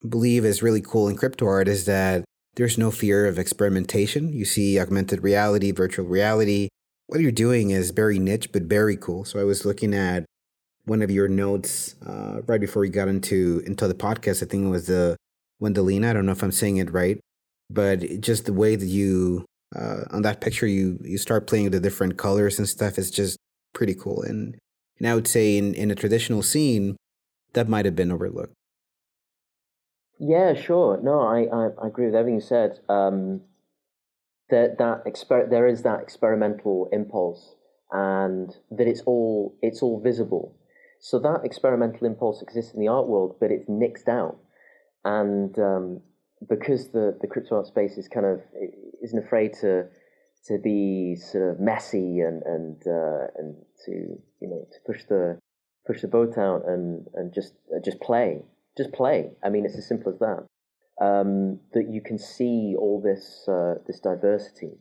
[0.07, 2.25] believe is really cool in crypto art is that
[2.55, 4.33] there's no fear of experimentation.
[4.33, 6.69] You see augmented reality, virtual reality.
[7.07, 9.25] What you're doing is very niche but very cool.
[9.25, 10.25] So I was looking at
[10.85, 14.41] one of your notes uh, right before we got into into the podcast.
[14.41, 15.15] I think it was the
[15.61, 16.09] Wendelina.
[16.09, 17.19] I don't know if I'm saying it right,
[17.69, 21.73] but just the way that you uh, on that picture you you start playing with
[21.73, 23.37] the different colors and stuff is just
[23.73, 24.57] pretty cool and
[24.97, 26.95] and i would say in in a traditional scene
[27.53, 28.53] that might have been overlooked
[30.19, 30.99] yeah sure.
[31.01, 32.79] No i i, I agree with everything you said.
[32.89, 33.41] Um
[34.49, 37.55] that that exper- there is that experimental impulse
[37.91, 40.55] and that it's all it's all visible.
[40.99, 44.37] So that experimental impulse exists in the art world but it's nixed out.
[45.03, 46.01] And um,
[46.47, 48.41] because the the crypto art space is kind of
[49.03, 49.85] isn't afraid to
[50.47, 53.91] to be sort of messy and and uh, and to
[54.41, 55.39] you know to push the
[55.87, 58.43] push the boat out and and just uh, just play
[58.77, 59.31] just play.
[59.43, 60.45] I mean, it's as simple as that.
[61.01, 64.71] Um, that you can see all this uh, this diversity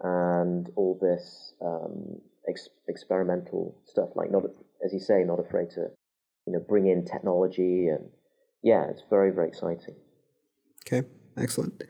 [0.00, 4.10] and all this um, ex- experimental stuff.
[4.14, 4.44] Like not
[4.84, 5.88] as you say, not afraid to
[6.46, 8.08] you know bring in technology and
[8.62, 9.96] yeah, it's very very exciting.
[10.86, 11.82] Okay, excellent.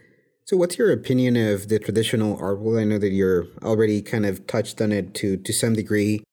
[0.45, 2.81] So, what's your opinion of the traditional art world?
[2.81, 6.25] I know that you're already kind of touched on it to to some degree,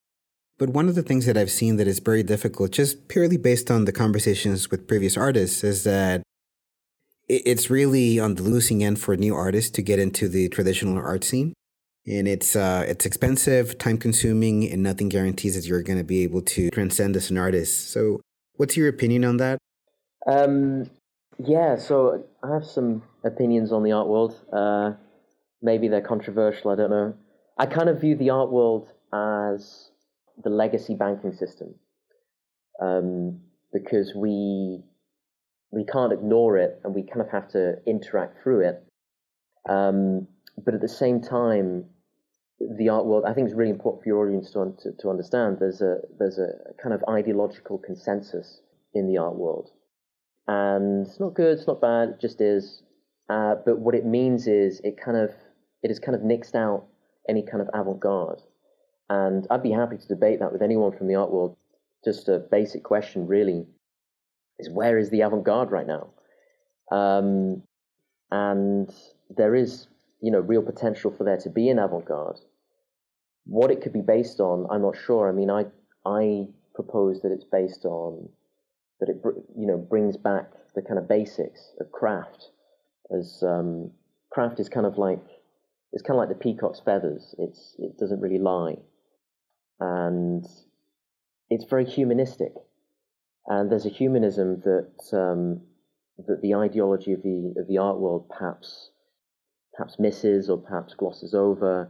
[0.57, 3.69] but one of the things that I've seen that is very difficult, just purely based
[3.69, 6.23] on the conversations with previous artists, is that
[7.27, 11.23] it's really on the losing end for new artists to get into the traditional art
[11.23, 11.53] scene,
[12.05, 16.23] and it's uh, it's expensive, time consuming, and nothing guarantees that you're going to be
[16.23, 17.91] able to transcend as an artist.
[17.91, 18.21] So,
[18.55, 19.59] what's your opinion on that?
[20.25, 20.89] Um,
[21.37, 24.39] yeah, so I have some opinions on the art world.
[24.51, 24.93] Uh,
[25.61, 27.13] maybe they're controversial, I don't know.
[27.57, 29.86] I kind of view the art world as
[30.43, 31.75] the legacy banking system
[32.81, 33.39] um,
[33.73, 34.83] because we
[35.71, 38.83] we can't ignore it and we kind of have to interact through it.
[39.67, 40.27] Um,
[40.63, 41.85] but at the same time,
[42.59, 45.57] the art world, I think, is really important for your audience to, to, to understand.
[45.59, 48.61] There's a there's a kind of ideological consensus
[48.93, 49.71] in the art world
[50.47, 52.81] and it's not good, it's not bad, it just is.
[53.29, 55.31] Uh, but what it means is it kind of
[55.83, 56.85] it has kind of nixed out
[57.29, 58.41] any kind of avant-garde,
[59.09, 61.55] and I'd be happy to debate that with anyone from the art world.
[62.03, 63.65] Just a basic question, really,
[64.59, 66.09] is where is the avant-garde right now?
[66.91, 67.63] Um,
[68.31, 68.93] and
[69.29, 69.87] there is,
[70.21, 72.39] you know, real potential for there to be an avant-garde.
[73.45, 75.29] What it could be based on, I'm not sure.
[75.29, 75.65] I mean, I
[76.05, 78.29] I propose that it's based on
[78.99, 79.17] that it
[79.57, 82.49] you know brings back the kind of basics of craft
[83.17, 83.91] as um,
[84.29, 85.23] craft is kind of like
[85.91, 88.75] it's kind of like the peacock's feathers it's it doesn't really lie
[89.79, 90.45] and
[91.49, 92.53] it's very humanistic
[93.47, 95.61] And there's a humanism that um,
[96.27, 98.91] that the ideology of the of the art world perhaps
[99.73, 101.89] perhaps misses or perhaps glosses over.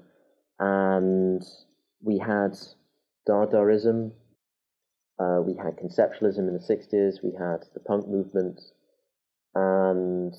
[0.60, 1.44] And
[2.02, 2.58] we had
[3.28, 4.12] Dadaism,
[5.20, 8.62] uh, we had conceptualism in the 60s, we had the punk movement,
[9.56, 10.36] and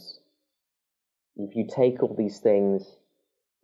[1.36, 2.84] if you take all these things,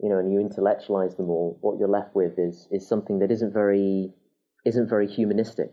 [0.01, 3.31] you know, and you intellectualize them all, what you're left with is is something that
[3.31, 4.13] isn't very
[4.65, 5.71] isn't very humanistic.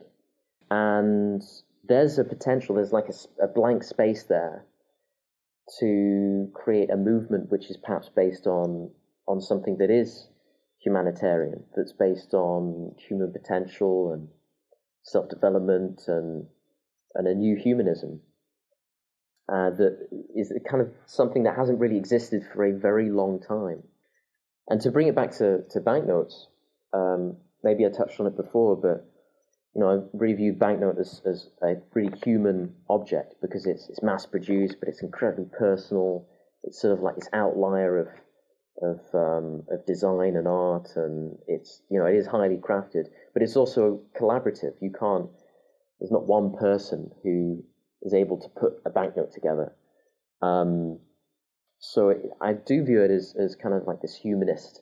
[0.70, 1.42] And
[1.84, 4.66] there's a potential, there's like a, a blank space there
[5.80, 8.92] to create a movement which is perhaps based on
[9.28, 10.28] on something that is
[10.84, 14.28] humanitarian, that's based on human potential and
[15.04, 16.48] self development and
[17.16, 18.22] and a new humanism
[19.52, 23.84] uh, that is kind of something that hasn't really existed for a very long time.
[24.70, 26.48] And to bring it back to, to banknotes,
[26.94, 29.06] um, maybe I touched on it before, but
[29.74, 34.04] you know, I really view banknote as, as a really human object because it's it's
[34.04, 36.28] mass produced, but it's incredibly personal.
[36.64, 38.08] It's sort of like this outlier of
[38.82, 43.44] of um, of design and art, and it's you know it is highly crafted, but
[43.44, 44.74] it's also collaborative.
[44.82, 45.30] You can't.
[46.00, 47.64] There's not one person who
[48.02, 49.74] is able to put a banknote together.
[50.42, 51.00] Um,
[51.82, 54.82] so it, I do view it as, as kind of like this humanist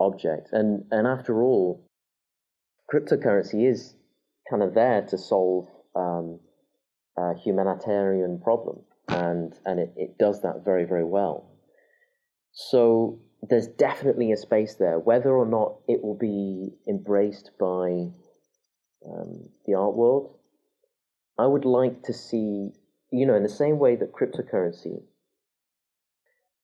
[0.00, 1.86] object, and and after all,
[2.92, 3.94] cryptocurrency is
[4.48, 6.40] kind of there to solve um,
[7.18, 11.46] a humanitarian problem, and and it, it does that very very well.
[12.52, 18.08] So there's definitely a space there, whether or not it will be embraced by
[19.06, 20.34] um, the art world.
[21.38, 22.72] I would like to see,
[23.12, 25.02] you know, in the same way that cryptocurrency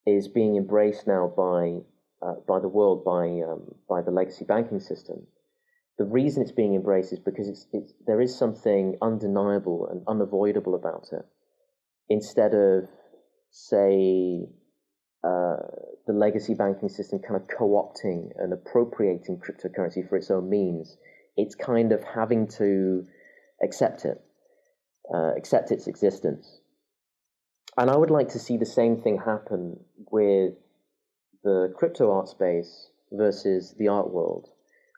[0.07, 1.79] is being embraced now by
[2.27, 5.27] uh, by the world, by um, by the legacy banking system
[5.99, 10.75] the reason it's being embraced is because it's, it's, there is something undeniable and unavoidable
[10.75, 11.25] about it.
[12.09, 12.85] Instead of,
[13.51, 14.47] say,
[15.25, 15.57] uh,
[16.07, 20.99] the legacy banking system kind of co opting and appropriating cryptocurrency for its own means,
[21.37, 23.05] it's kind of having to
[23.62, 24.21] accept it,
[25.12, 26.61] uh, accept its existence.
[27.79, 30.55] And I would like to see the same thing happen with
[31.44, 34.48] the crypto art space versus the art world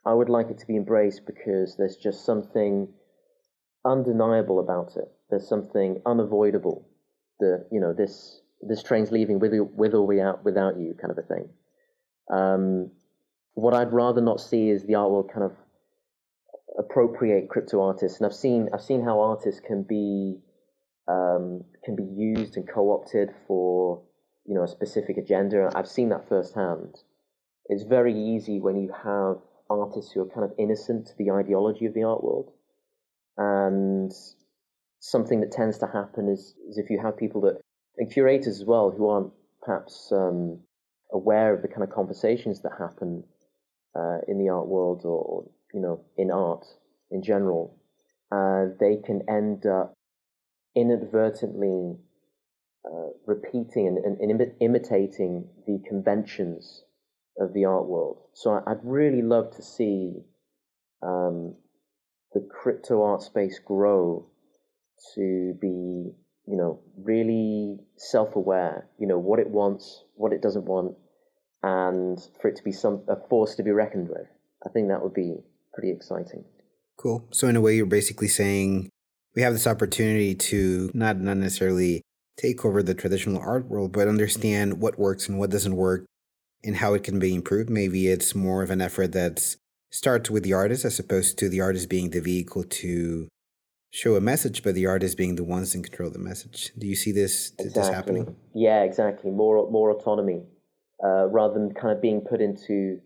[0.09, 2.89] I would like it to be embraced because there's just something
[3.85, 5.13] undeniable about it.
[5.29, 6.89] There's something unavoidable.
[7.41, 11.19] The you know this this train's leaving with with or without without you kind of
[11.19, 11.49] a thing.
[12.31, 12.91] Um,
[13.53, 15.53] what I'd rather not see is the art world kind of
[16.79, 20.39] appropriate crypto artists, and I've seen I've seen how artists can be
[21.09, 24.03] um, can be used and co-opted for
[24.47, 25.71] you know a specific agenda.
[25.75, 26.97] I've seen that firsthand.
[27.67, 29.39] It's very easy when you have
[29.71, 32.51] artists who are kind of innocent to the ideology of the art world.
[33.37, 34.13] And
[35.01, 37.61] something that tends to happen is, is if you have people that,
[37.99, 40.61] and curators as well, who aren't perhaps um,
[41.13, 43.25] aware of the kind of conversations that happen
[43.95, 45.45] uh, in the art world or, or,
[45.75, 46.67] you know, in art
[47.11, 47.77] in general,
[48.33, 49.95] uh, they can end up
[50.77, 51.97] inadvertently
[52.85, 56.85] uh, repeating and, and, and, imitating the conventions
[57.39, 58.19] of the art world.
[58.35, 60.15] So I'd really love to see
[61.03, 61.55] um,
[62.33, 64.27] the crypto art space grow
[65.15, 65.67] to be,
[66.47, 68.89] you know, really self-aware.
[68.99, 70.97] You know what it wants, what it doesn't want,
[71.63, 74.29] and for it to be some a force to be reckoned with.
[74.65, 75.37] I think that would be
[75.73, 76.45] pretty exciting.
[76.97, 77.29] Cool.
[77.31, 78.91] So in a way, you're basically saying
[79.39, 82.03] we have this opportunity to not not necessarily
[82.37, 86.07] take over the traditional art world, but understand what works and what doesn't work,
[86.65, 87.71] and how it can be improved.
[87.71, 89.55] Maybe it's more of an effort that
[89.93, 93.29] starts with the artist as opposed to the artist being the vehicle to
[93.93, 96.73] show a message, but the artist being the ones in control of the message.
[96.77, 97.81] Do you see this, exactly.
[97.81, 98.37] this happening?
[98.57, 99.31] Yeah, exactly.
[99.31, 100.43] More more autonomy
[101.05, 102.99] uh, rather than kind of being put into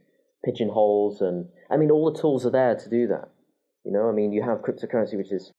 [0.46, 1.20] pigeonholes.
[1.20, 3.28] And I mean, all the tools are there to do that.
[3.84, 5.52] You know, I mean, you have cryptocurrency, which is,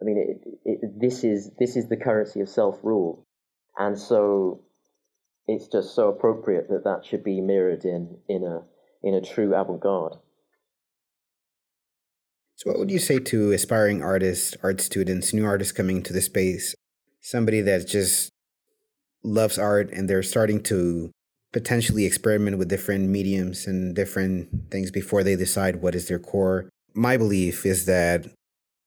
[0.00, 3.26] I mean, it, it, this is this is the currency of self rule,
[3.76, 4.60] and so
[5.46, 8.62] it's just so appropriate that that should be mirrored in in a
[9.02, 10.18] in a true avant-garde.
[12.56, 16.20] So, what would you say to aspiring artists, art students, new artists coming to the
[16.20, 16.74] space?
[17.20, 18.30] Somebody that just
[19.22, 21.10] loves art and they're starting to
[21.52, 26.68] potentially experiment with different mediums and different things before they decide what is their core.
[26.94, 28.26] My belief is that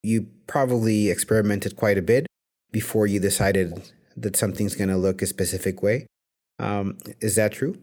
[0.03, 2.27] you probably experimented quite a bit
[2.71, 6.07] before you decided that something's going to look a specific way.
[6.59, 7.81] Um, is that true?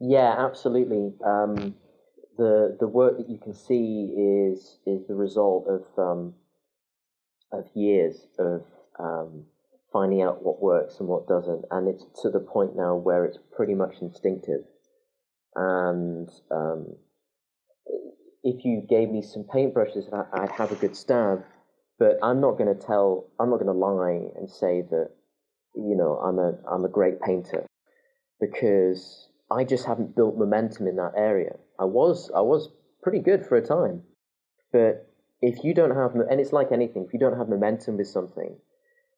[0.00, 1.14] Yeah, absolutely.
[1.24, 1.74] Um,
[2.36, 6.34] the the work that you can see is is the result of um,
[7.52, 8.62] of years of
[8.98, 9.44] um,
[9.92, 13.38] finding out what works and what doesn't, and it's to the point now where it's
[13.54, 14.64] pretty much instinctive.
[15.54, 16.96] And um,
[18.46, 21.44] if you gave me some paintbrushes, I'd have a good stab.
[21.98, 23.26] But I'm not going to tell.
[23.40, 25.10] I'm not going to lie and say that
[25.74, 27.66] you know I'm a I'm a great painter
[28.40, 31.56] because I just haven't built momentum in that area.
[31.78, 32.68] I was I was
[33.02, 34.02] pretty good for a time,
[34.72, 35.08] but
[35.40, 38.56] if you don't have and it's like anything, if you don't have momentum with something,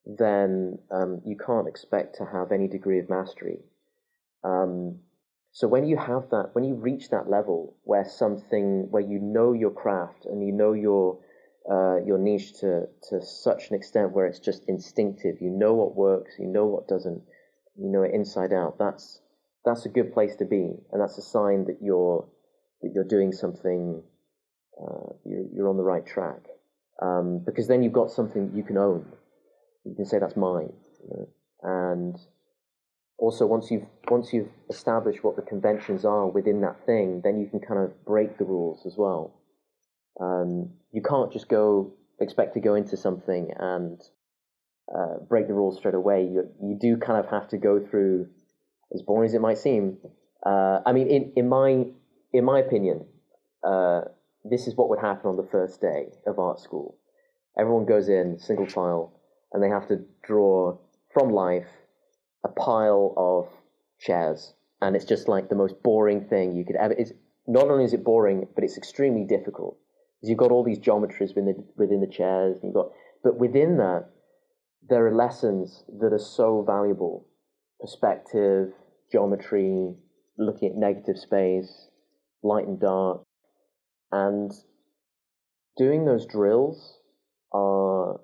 [0.06, 3.58] then um, you can't expect to have any degree of mastery.
[4.44, 5.00] Um,
[5.58, 9.54] so when you have that, when you reach that level where something, where you know
[9.54, 11.18] your craft and you know your
[11.68, 15.96] uh, your niche to to such an extent where it's just instinctive, you know what
[15.96, 17.20] works, you know what doesn't,
[17.74, 18.78] you know it inside out.
[18.78, 19.20] That's
[19.64, 22.28] that's a good place to be, and that's a sign that you're
[22.82, 24.00] that you're doing something,
[24.80, 26.42] uh, you're, you're on the right track.
[27.02, 29.06] Um, because then you've got something you can own.
[29.84, 31.28] You can say that's mine, you know?
[31.64, 32.16] and
[33.18, 37.46] also once you've once you've established what the conventions are within that thing, then you
[37.46, 39.34] can kind of break the rules as well.
[40.20, 44.00] Um, you can't just go expect to go into something and
[44.94, 46.22] uh, break the rules straight away.
[46.22, 48.28] You you do kind of have to go through,
[48.94, 49.98] as boring as it might seem.
[50.46, 51.86] Uh, I mean, in in my
[52.32, 53.04] in my opinion,
[53.64, 54.02] uh,
[54.44, 56.96] this is what would happen on the first day of art school.
[57.58, 59.12] Everyone goes in single file,
[59.52, 60.78] and they have to draw
[61.12, 61.66] from life
[62.44, 63.48] a pile of
[63.98, 66.94] chairs, and it's just like the most boring thing you could ever.
[66.94, 67.12] It's
[67.46, 69.76] not only is it boring, but it's extremely difficult
[70.16, 72.58] because you've got all these geometries within the, within the chairs.
[72.62, 72.90] You've got,
[73.24, 74.10] but within that,
[74.88, 77.26] there are lessons that are so valuable:
[77.80, 78.72] perspective,
[79.10, 79.94] geometry,
[80.38, 81.88] looking at negative space,
[82.42, 83.22] light and dark,
[84.12, 84.52] and
[85.76, 86.98] doing those drills
[87.52, 88.20] are.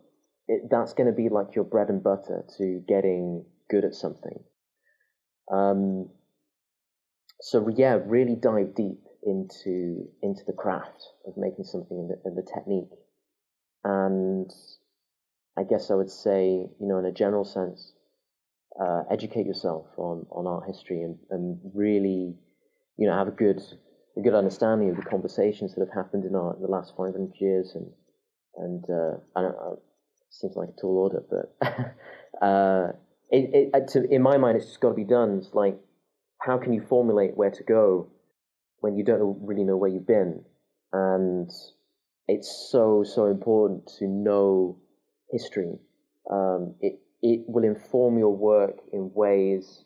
[0.47, 4.43] It, that's going to be like your bread and butter to getting good at something.
[5.53, 6.11] Um,
[7.41, 12.37] so yeah, really dive deep into into the craft of making something and the, and
[12.37, 12.91] the technique.
[13.85, 14.51] And
[15.57, 17.93] I guess I would say, you know, in a general sense,
[18.81, 22.35] uh, educate yourself on, on art history and, and really,
[22.97, 23.61] you know, have a good
[24.17, 27.33] a good understanding of the conversations that have happened in art in the last 500
[27.41, 27.75] years.
[27.75, 27.91] And
[28.57, 29.83] and uh, I don't it
[30.31, 32.93] seems like a tall order, but uh,
[33.35, 35.39] it, it, uh, to, in my mind, it's just got to be done.
[35.39, 35.77] It's like,
[36.41, 38.09] how can you formulate where to go
[38.81, 40.45] when you don't really know where you've been?
[40.93, 41.51] And
[42.29, 44.79] it's so, so important to know
[45.31, 45.79] history.
[46.31, 49.85] Um, it, it will inform your work in ways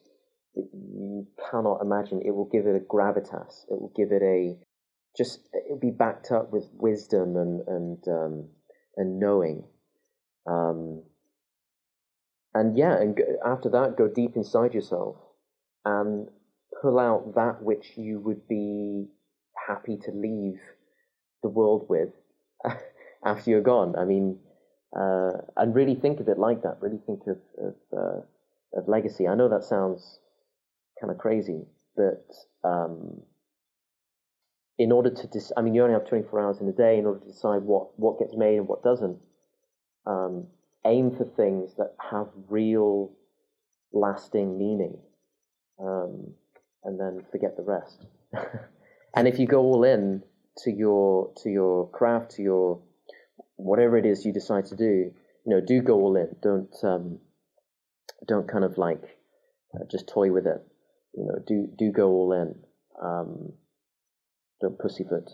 [0.55, 2.21] that you cannot imagine.
[2.25, 3.65] It will give it a gravitas.
[3.71, 4.57] It will give it a,
[5.17, 8.49] just, it'll be backed up with wisdom and, and, um,
[8.97, 9.65] and knowing.
[10.47, 11.03] Um,
[12.55, 15.17] and yeah, and after that, go deep inside yourself
[15.85, 16.29] and
[16.81, 19.07] pull out that which you would be
[19.67, 20.61] happy to leave
[21.43, 22.11] the world with
[23.25, 23.97] after you're gone.
[23.97, 24.39] I mean,
[24.99, 26.79] uh, and really think of it like that.
[26.81, 29.29] Really think of of, uh, of legacy.
[29.29, 30.21] I know that sounds
[31.01, 32.27] kind of crazy, but
[32.65, 33.23] um,
[34.79, 37.07] in order to, dis- I mean, you only have 24 hours in a day in
[37.07, 39.19] order to decide what what gets made and what doesn't.
[40.07, 40.47] Um,
[40.87, 43.13] aim for things that have real
[43.93, 44.99] lasting meaning
[45.81, 46.35] um,
[46.85, 48.07] and then forget the rest.
[49.15, 50.23] And if you go all in
[50.59, 52.83] to your to your craft to your
[53.57, 55.11] whatever it is you decide to do
[55.49, 56.37] you know do go all in.
[56.43, 57.19] Don't um,
[58.27, 59.03] don't kind of like
[59.75, 60.63] uh, just toy with it.
[61.15, 62.55] You know do do go all in.
[63.03, 63.53] Um,
[64.61, 65.31] don't pussyfoot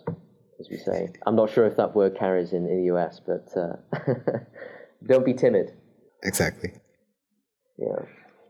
[0.61, 1.13] as we say.
[1.27, 3.77] I'm not sure if that word carries in, in the us but uh,
[5.07, 5.73] don't be timid.
[6.23, 6.73] Exactly.
[7.79, 8.07] Yeah.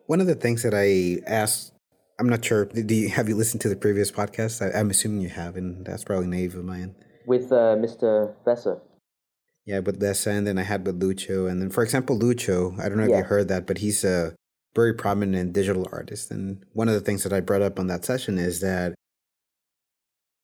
[0.07, 1.73] One of the things that I asked,
[2.19, 2.67] I'm not sure.
[2.67, 4.63] Do you, have you listened to the previous podcast?
[4.63, 6.95] I, am assuming you have, and that's probably naive of mine.
[7.27, 8.35] With uh, Mr.
[8.47, 8.81] Vesa.
[9.65, 12.79] Yeah, with Vesa, and then I had with Lucho, and then for example, Lucho.
[12.79, 13.19] I don't know if yeah.
[13.19, 14.35] you heard that, but he's a
[14.75, 18.05] very prominent digital artist, and one of the things that I brought up on that
[18.05, 18.95] session is that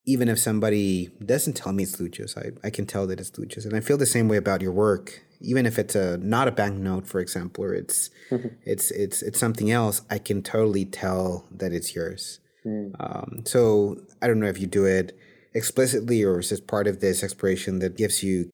[0.06, 3.64] even if somebody doesn't tell me it's Luchos, I, I can tell that it's Luchos.
[3.64, 5.22] And I feel the same way about your work.
[5.42, 8.48] Even if it's a not a banknote, for example, or it's mm-hmm.
[8.64, 12.40] it's it's it's something else, I can totally tell that it's yours.
[12.66, 12.92] Mm.
[13.00, 15.16] Um, so I don't know if you do it
[15.54, 18.50] explicitly or is this part of this exploration that gives you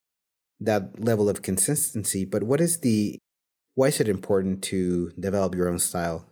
[0.61, 2.25] that level of consistency.
[2.25, 3.19] But what is the
[3.75, 6.27] why is it important to develop your own style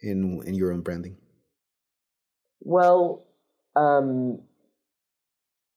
[0.00, 1.16] in in your own branding?
[2.62, 3.26] Well,
[3.76, 4.40] um,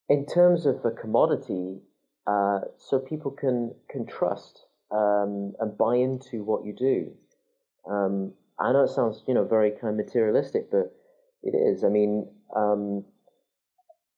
[0.08, 1.80] in terms of a commodity,
[2.26, 7.12] uh, so people can can trust um, and buy into what you do.
[7.90, 10.94] Um, I know it sounds, you know, very kind of materialistic, but
[11.42, 11.84] it is.
[11.84, 13.04] I mean, um,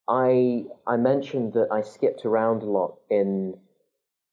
[0.09, 3.59] I I mentioned that I skipped around a lot in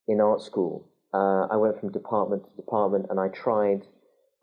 [0.08, 0.88] in art school.
[1.14, 3.88] Uh, I went from department to department, and I tried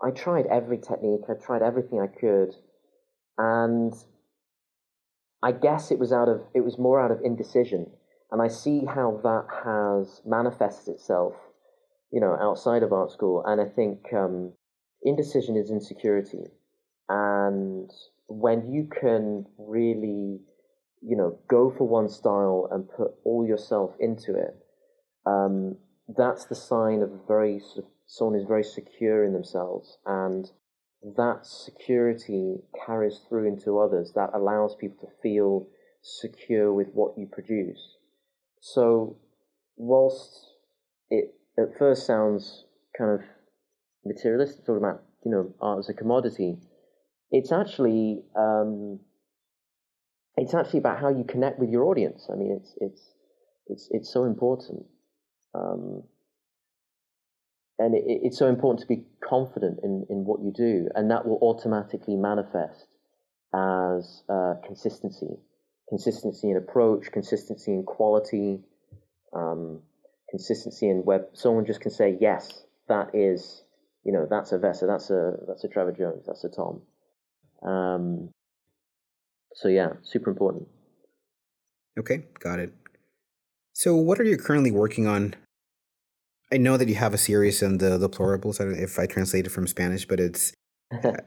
[0.03, 1.23] I tried every technique.
[1.29, 2.55] I tried everything I could,
[3.39, 3.93] and
[5.43, 7.91] I guess it was out of it was more out of indecision.
[8.31, 11.35] And I see how that has manifested itself,
[12.13, 13.43] you know, outside of art school.
[13.45, 14.53] And I think um,
[15.03, 16.45] indecision is insecurity,
[17.09, 17.91] and
[18.29, 20.41] when you can really,
[21.03, 24.57] you know, go for one style and put all yourself into it,
[25.27, 25.77] um,
[26.17, 27.61] that's the sign of very
[28.07, 30.53] someone who's very secure in themselves, and
[31.03, 34.13] that security carries through into others.
[34.15, 35.67] That allows people to feel
[36.03, 37.97] secure with what you produce.
[38.61, 39.17] So,
[39.77, 40.55] whilst
[41.09, 42.65] it at first sounds
[42.97, 43.21] kind of
[44.05, 46.59] materialistic, talking about you know art as a commodity,
[47.31, 49.01] it's actually um,
[50.37, 52.29] it's actually about how you connect with your audience.
[52.31, 53.15] I mean, it's it's
[53.69, 54.85] it's it's so important.
[55.55, 56.03] Um,
[57.81, 61.27] and it, it's so important to be confident in, in what you do, and that
[61.27, 62.87] will automatically manifest
[63.55, 65.39] as uh, consistency,
[65.89, 68.61] consistency in approach, consistency in quality,
[69.35, 69.81] um,
[70.29, 73.65] consistency in where Someone just can say, yes, that is,
[74.05, 76.83] you know, that's a Vesa, that's a that's a Trevor Jones, that's a Tom.
[77.63, 78.31] Um,
[79.55, 80.69] so yeah, super important.
[81.99, 82.73] Okay, got it.
[83.73, 85.35] So, what are you currently working on
[86.53, 88.61] I know that you have a series on the deplorables.
[88.61, 90.53] I don't know if I translate it from Spanish, but it's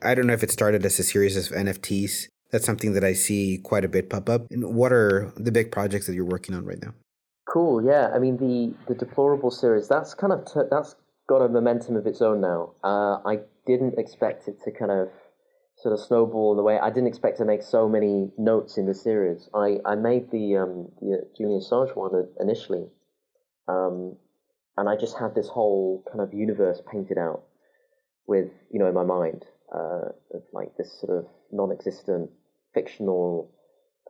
[0.01, 2.27] I don't know if it started as a series of NFTs.
[2.51, 4.45] That's something that I see quite a bit pop up.
[4.51, 6.93] And what are the big projects that you're working on right now?
[7.47, 7.85] Cool.
[7.85, 8.11] Yeah.
[8.13, 9.87] I mean the the deplorable series.
[9.87, 10.95] That's kind of t- that's
[11.27, 12.73] got a momentum of its own now.
[12.83, 15.09] Uh, I didn't expect it to kind of
[15.77, 16.77] sort of snowball in the way.
[16.79, 19.49] I didn't expect to make so many notes in the series.
[19.53, 22.87] I, I made the um, the Julian Assange one initially,
[23.67, 24.17] um,
[24.77, 27.43] and I just had this whole kind of universe painted out
[28.27, 32.29] with, you know, in my mind, uh, of like this sort of non-existent,
[32.73, 33.51] fictional,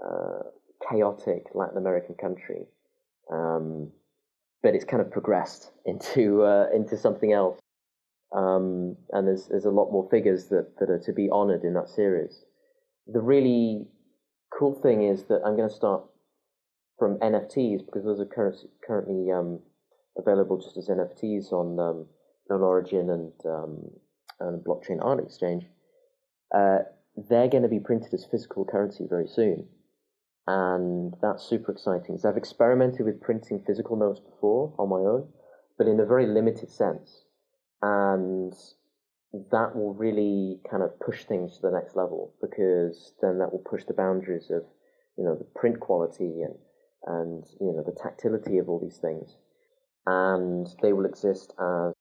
[0.04, 0.50] uh,
[0.90, 2.66] chaotic Latin American country.
[3.32, 3.92] Um,
[4.62, 7.60] but it's kind of progressed into uh, into something else,
[8.36, 11.74] um, and there's there's a lot more figures that, that are to be honoured in
[11.74, 12.46] that series.
[13.08, 13.88] The really
[14.58, 16.04] cool thing is that I'm going to start
[16.98, 19.60] from NFTs because those are currently currently um,
[20.18, 22.06] available just as NFTs on um,
[22.50, 23.92] Known Origin and um,
[24.40, 25.66] and Blockchain Art Exchange,
[26.54, 26.80] uh,
[27.30, 29.68] they're going to be printed as physical currency very soon,
[30.48, 32.18] and that's super exciting.
[32.18, 35.28] So I've experimented with printing physical notes before on my own,
[35.78, 37.26] but in a very limited sense,
[37.82, 38.54] and
[39.52, 43.64] that will really kind of push things to the next level because then that will
[43.68, 44.64] push the boundaries of
[45.18, 46.56] you know the print quality and
[47.06, 49.36] and you know the tactility of all these things
[50.06, 51.94] and they will exist as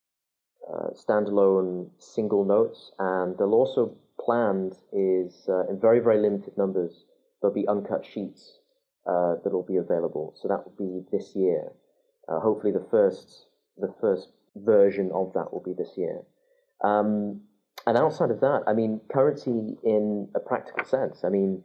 [0.72, 7.05] uh, standalone single notes, and they'll also planned is uh, in very very limited numbers.
[7.40, 8.59] There'll be uncut sheets
[9.07, 11.72] uh, that will be available, so that will be this year.
[12.28, 13.46] Uh, hopefully, the first
[13.76, 16.22] the first version of that will be this year.
[16.84, 17.42] Um,
[17.86, 21.24] and outside of that, I mean, currency in a practical sense.
[21.24, 21.64] I mean,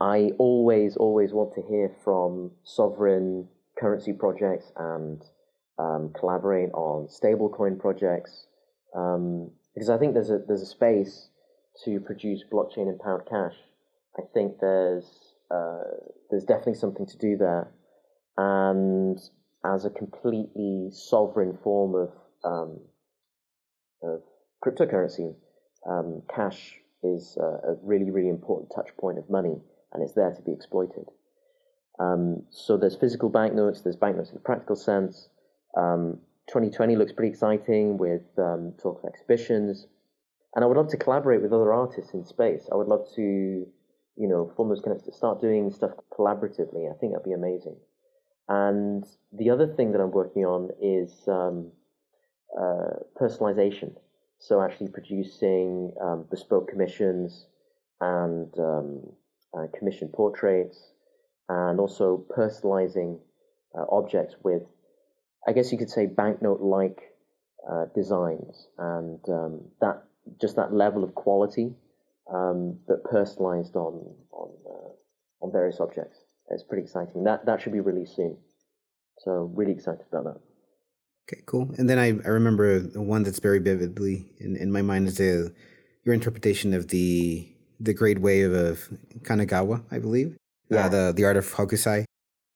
[0.00, 3.48] I always always want to hear from sovereign
[3.78, 5.22] currency projects and
[5.78, 8.46] um, collaborate on stablecoin projects,
[8.94, 11.28] um, because I think there's a there's a space
[11.84, 13.54] to produce blockchain empowered cash.
[14.16, 15.82] I think there's uh,
[16.30, 17.68] there's definitely something to do there,
[18.36, 19.18] and
[19.64, 22.10] as a completely sovereign form of
[22.44, 22.80] um,
[24.02, 24.22] of
[24.64, 25.34] cryptocurrency,
[25.88, 29.60] um, cash is a, really really important touch point of money,
[29.92, 31.06] and it's there to be exploited.
[31.98, 35.28] Um, so there's physical banknotes, there's banknotes in the practical sense,
[35.76, 36.18] um,
[36.48, 39.86] 2020 looks pretty exciting with um, talk of exhibitions,
[40.54, 42.68] and I would love to collaborate with other artists in space.
[42.70, 46.90] I would love to, you know, form those connections, start doing stuff collaboratively.
[46.90, 47.76] I think that'd be amazing.
[48.48, 51.72] And the other thing that I'm working on is um,
[52.58, 53.94] uh, personalization.
[54.38, 57.46] So actually producing um, bespoke commissions
[58.00, 59.02] and um,
[59.56, 60.92] uh, commission portraits,
[61.48, 63.18] and also personalizing
[63.76, 64.62] uh, objects with
[65.46, 67.00] I guess you could say banknote-like
[67.70, 70.04] uh, designs, and um, that
[70.40, 71.74] just that level of quality,
[72.32, 76.18] um, but personalized on on uh, on various objects.
[76.50, 77.24] It's pretty exciting.
[77.24, 78.36] That that should be released soon.
[79.18, 80.40] So really excited about that.
[81.26, 81.70] Okay, cool.
[81.78, 85.16] And then I, I remember the one that's very vividly in, in my mind is
[85.16, 85.54] the
[86.04, 88.88] your interpretation of the the Great Wave of
[89.20, 90.36] Kanagawa, I believe.
[90.70, 90.86] Uh, yeah.
[90.86, 92.04] Uh, the the art of hokusai.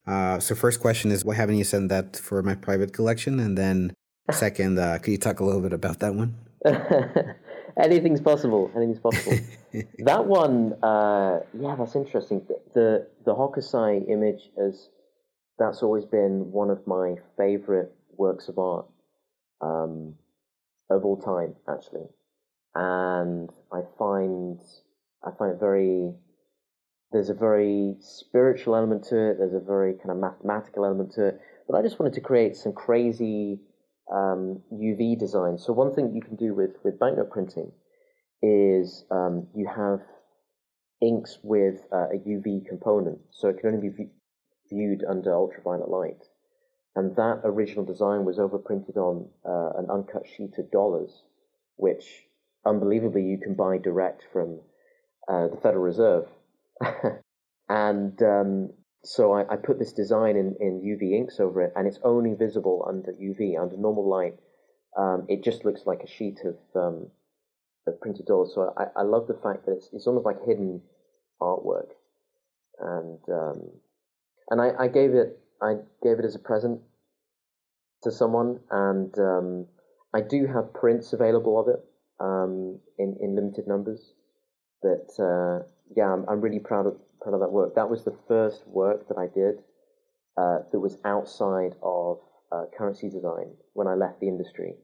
[0.09, 3.39] Uh, so first question is, why haven't you sent that for my private collection?
[3.39, 3.93] And then
[4.31, 6.35] second, uh, could you talk a little bit about that one?
[7.79, 8.71] Anything's possible.
[8.75, 9.39] Anything's possible.
[9.99, 12.45] that one, uh, yeah, that's interesting.
[12.49, 14.89] The, the the Hokusai image is
[15.59, 18.87] that's always been one of my favorite works of art
[19.61, 20.15] um,
[20.91, 22.09] of all time, actually.
[22.75, 24.59] And I find
[25.23, 26.15] I find it very
[27.13, 29.39] there's a very spiritual element to it.
[29.39, 31.41] There's a very kind of mathematical element to it.
[31.67, 33.61] But I just wanted to create some crazy
[34.13, 35.59] um, UV design.
[35.59, 37.73] So one thing you can do with with banknote printing
[38.43, 40.01] is um, you have
[41.03, 44.09] inks with uh, a UV component, so it can only be
[44.71, 46.25] viewed under ultraviolet light.
[46.95, 51.23] And that original design was overprinted on uh, an uncut sheet of dollars,
[51.77, 52.25] which
[52.67, 54.61] unbelievably you can buy direct from
[55.29, 56.27] uh, the Federal Reserve.
[57.69, 58.71] and um,
[59.05, 62.35] so I, I, put this design in, in UV inks over it, and it's only
[62.35, 64.35] visible under UV, under normal light.
[64.97, 67.09] Um, it just looks like a sheet of, um,
[67.87, 68.53] of printed dollars.
[68.55, 70.83] So I, I love the fact that it's, it's almost like hidden
[71.41, 71.91] artwork.
[72.81, 73.71] And um,
[74.51, 76.81] and I, I gave it I gave it as a present
[78.03, 79.67] to someone, and um,
[80.15, 81.85] I do have prints available of it
[82.21, 84.13] um, in in limited numbers.
[84.83, 85.61] But uh,
[85.97, 87.75] yeah, I'm, I'm really proud of proud of that work.
[87.75, 89.63] That was the first work that I did
[90.37, 92.19] uh, that was outside of
[92.53, 94.75] uh, currency design when I left the industry,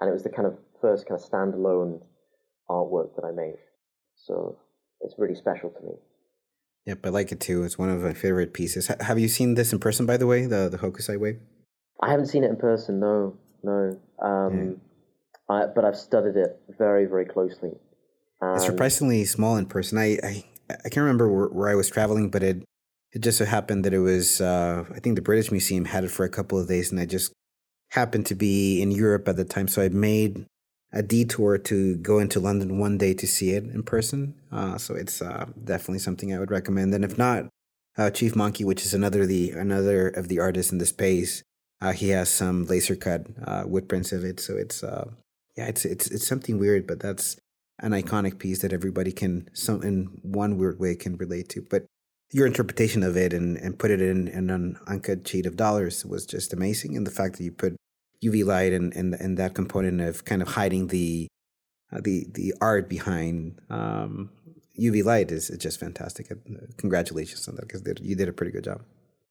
[0.00, 2.00] and it was the kind of first kind of standalone
[2.68, 3.58] artwork that I made.
[4.16, 4.58] So
[5.00, 5.92] it's really special to me.
[6.86, 7.62] Yep, I like it too.
[7.64, 8.90] It's one of my favorite pieces.
[8.90, 11.38] H- have you seen this in person, by the way, the the Hokusai Wave?
[12.02, 13.00] I haven't seen it in person.
[13.00, 14.00] No, no.
[14.22, 14.80] Um,
[15.50, 15.54] yeah.
[15.54, 17.72] I, but I've studied it very, very closely.
[18.42, 19.98] it's surprisingly small in person.
[19.98, 20.44] I I,
[20.84, 22.64] I can't remember where, where, I was traveling, but it
[23.12, 26.10] it just so happened that it was uh, I think the British Museum had it
[26.10, 27.32] for a couple of days, and I just
[27.90, 30.46] happened to be in Europe at the time, so I made
[30.92, 34.34] a detour to go into London one day to see it in person.
[34.50, 36.92] Uh, so it's uh, definitely something I would recommend.
[36.94, 37.48] And if not,
[37.96, 41.42] uh, Chief Monkey, which is another the another of the artists in the space,
[41.80, 44.40] uh, he has some laser cut uh, wood prints of it.
[44.40, 45.10] So it's uh,
[45.56, 47.36] yeah, it's it's it's something weird, but that's
[47.80, 51.62] an iconic piece that everybody can some in one weird way can relate to.
[51.62, 51.86] But
[52.32, 56.04] your interpretation of it and, and put it in, in an uncut sheet of dollars
[56.04, 56.96] was just amazing.
[56.96, 57.76] And the fact that you put
[58.22, 61.28] UV light and, and and that component of kind of hiding the
[61.92, 64.30] uh, the the art behind um,
[64.78, 66.30] UV light is, is just fantastic.
[66.30, 66.36] Uh,
[66.76, 68.82] congratulations on that because you did a pretty good job.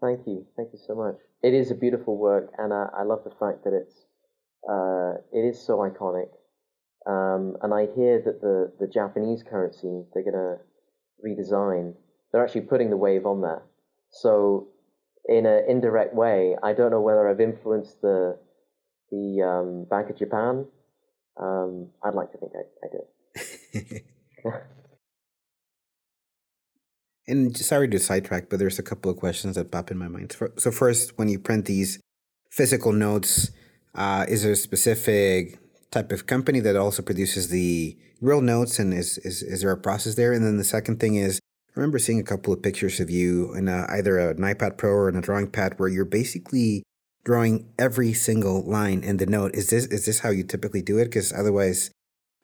[0.01, 1.15] Thank you, thank you so much.
[1.43, 4.05] It is a beautiful work, and I, I love the fact that it's
[4.67, 6.29] uh, it is so iconic.
[7.09, 10.57] Um, and I hear that the the Japanese currency they're gonna
[11.25, 11.95] redesign.
[12.31, 13.63] They're actually putting the wave on there.
[14.11, 14.67] So
[15.27, 18.37] in an indirect way, I don't know whether I've influenced the
[19.11, 20.67] the um, Bank of Japan.
[21.41, 24.03] Um, I'd like to think I, I did.
[27.27, 30.35] and sorry to sidetrack, but there's a couple of questions that pop in my mind.
[30.57, 31.99] So first, when you print these
[32.51, 33.49] physical notes,
[33.95, 35.57] uh, is there a specific
[35.91, 39.77] type of company that also produces the real notes, and is, is is there a
[39.77, 40.33] process there?
[40.33, 43.53] And then the second thing is, I remember seeing a couple of pictures of you
[43.55, 46.83] in a, either an iPad Pro or in a drawing pad where you're basically
[47.23, 49.55] drawing every single line in the note.
[49.55, 51.05] Is this is this how you typically do it?
[51.05, 51.91] Because otherwise,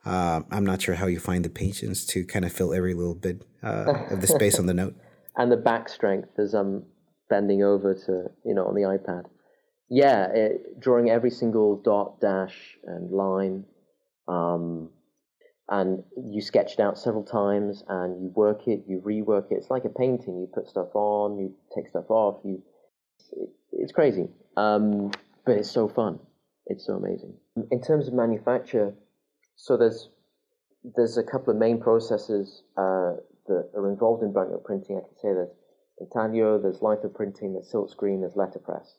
[0.06, 3.16] uh, I'm not sure how you find the patience to kind of fill every little
[3.16, 4.96] bit uh, of the space on the note.
[5.38, 6.86] And the back strength as I'm
[7.30, 9.26] bending over to you know on the iPad.
[9.90, 13.66] Yeah, it, drawing every single dot, dash, and line.
[14.28, 14.90] Um,
[15.70, 19.56] and you sketch it out several times and you work it, you rework it.
[19.56, 20.40] It's like a painting.
[20.40, 22.40] You put stuff on, you take stuff off.
[22.44, 22.62] You,
[23.32, 24.28] it, it's crazy.
[24.58, 25.12] Um,
[25.46, 26.20] but it's so fun.
[26.68, 27.34] It's so amazing.
[27.72, 28.94] In terms of manufacture,
[29.56, 30.10] so there's
[30.96, 33.14] there's a couple of main processes uh,
[33.48, 34.98] that are involved in banknote printing.
[34.98, 35.54] I can say there's
[36.00, 38.94] intaglio, there's litho printing, there's silkscreen, there's letterpress,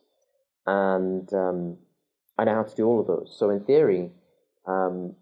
[0.66, 1.78] and um,
[2.38, 3.36] I know how to do all of those.
[3.38, 4.10] So in theory,
[4.66, 5.14] um,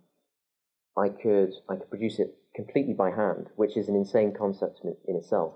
[0.96, 4.96] I could I could produce it completely by hand, which is an insane concept in,
[5.06, 5.54] in itself.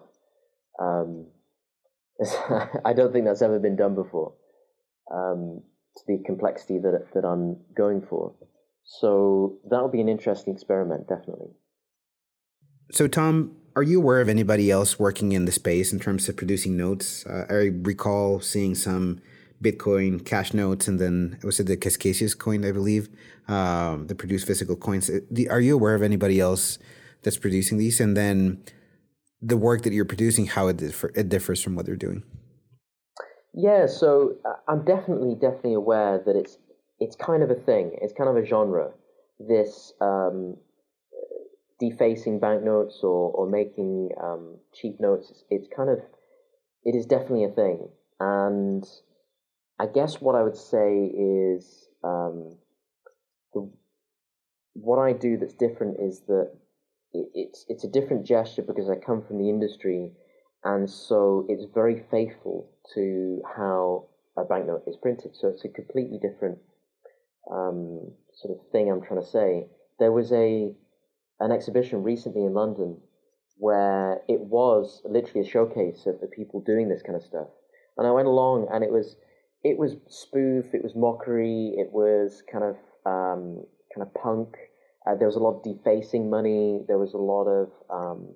[0.80, 1.26] Um,
[2.84, 4.34] I don't think that's ever been done before
[5.12, 5.62] um,
[5.96, 8.34] to the complexity that that I'm going for.
[8.84, 11.50] So that'll be an interesting experiment, definitely.
[12.90, 16.36] So, Tom, are you aware of anybody else working in the space in terms of
[16.36, 17.26] producing notes?
[17.26, 19.20] Uh, I recall seeing some
[19.62, 23.08] Bitcoin, Cash Notes, and then was it the Casascius coin, I believe,
[23.48, 25.10] um, that produce physical coins.
[25.10, 26.78] Uh, are you aware of anybody else
[27.22, 28.00] that's producing these?
[28.00, 28.62] And then
[29.42, 32.22] the work that you're producing, how it, differ, it differs from what they're doing?
[33.54, 36.58] Yeah, so uh, I'm definitely, definitely aware that it's
[37.00, 37.96] it's kind of a thing.
[38.02, 38.90] It's kind of a genre.
[39.40, 40.56] This um,
[41.80, 45.30] defacing banknotes or or making um, cheap notes.
[45.30, 46.00] It's, it's kind of
[46.84, 47.88] it is definitely a thing,
[48.20, 48.84] and
[49.78, 52.56] I guess what I would say is um,
[53.54, 53.70] the,
[54.74, 56.50] what I do that's different is that
[57.12, 60.12] it, it's it's a different gesture because I come from the industry,
[60.64, 64.06] and so it's very faithful to how
[64.36, 65.36] a banknote is printed.
[65.36, 66.58] So it's a completely different
[67.50, 69.66] um, sort of thing I'm trying to say.
[69.98, 70.74] There was a
[71.40, 72.98] an exhibition recently in London
[73.58, 77.48] where it was literally a showcase of the people doing this kind of stuff.
[77.96, 79.16] And I went along, and it was
[79.64, 84.56] it was spoof, it was mockery, it was kind of um, kind of punk.
[85.06, 86.80] Uh, there was a lot of defacing money.
[86.86, 88.34] There was a lot of um,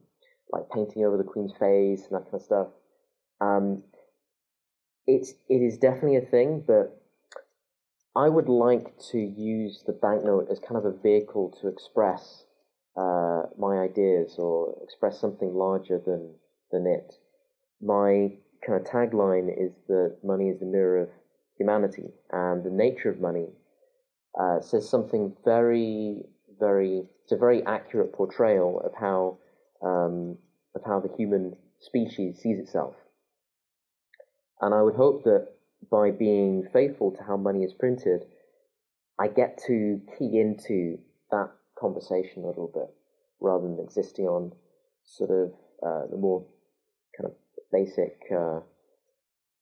[0.51, 2.69] like painting over the Queen's face and that kind of stuff.
[3.41, 3.83] Um,
[5.07, 7.03] it's it is definitely a thing, but
[8.15, 12.45] I would like to use the banknote as kind of a vehicle to express
[12.97, 16.35] uh, my ideas or express something larger than
[16.71, 17.15] than it.
[17.81, 18.37] My
[18.67, 21.09] kind of tagline is that money is the mirror of
[21.57, 23.49] humanity, and the nature of money
[24.39, 26.23] uh, says something very,
[26.59, 27.05] very.
[27.25, 29.39] It's a very accurate portrayal of how
[29.83, 30.39] um,
[30.75, 32.95] of how the human species sees itself.
[34.61, 35.49] And I would hope that
[35.91, 38.25] by being faithful to how money is printed,
[39.19, 40.99] I get to key into
[41.31, 42.89] that conversation a little bit
[43.41, 44.53] rather than existing on
[45.05, 45.53] sort of
[45.85, 46.47] uh, the more
[47.73, 48.61] basic uh,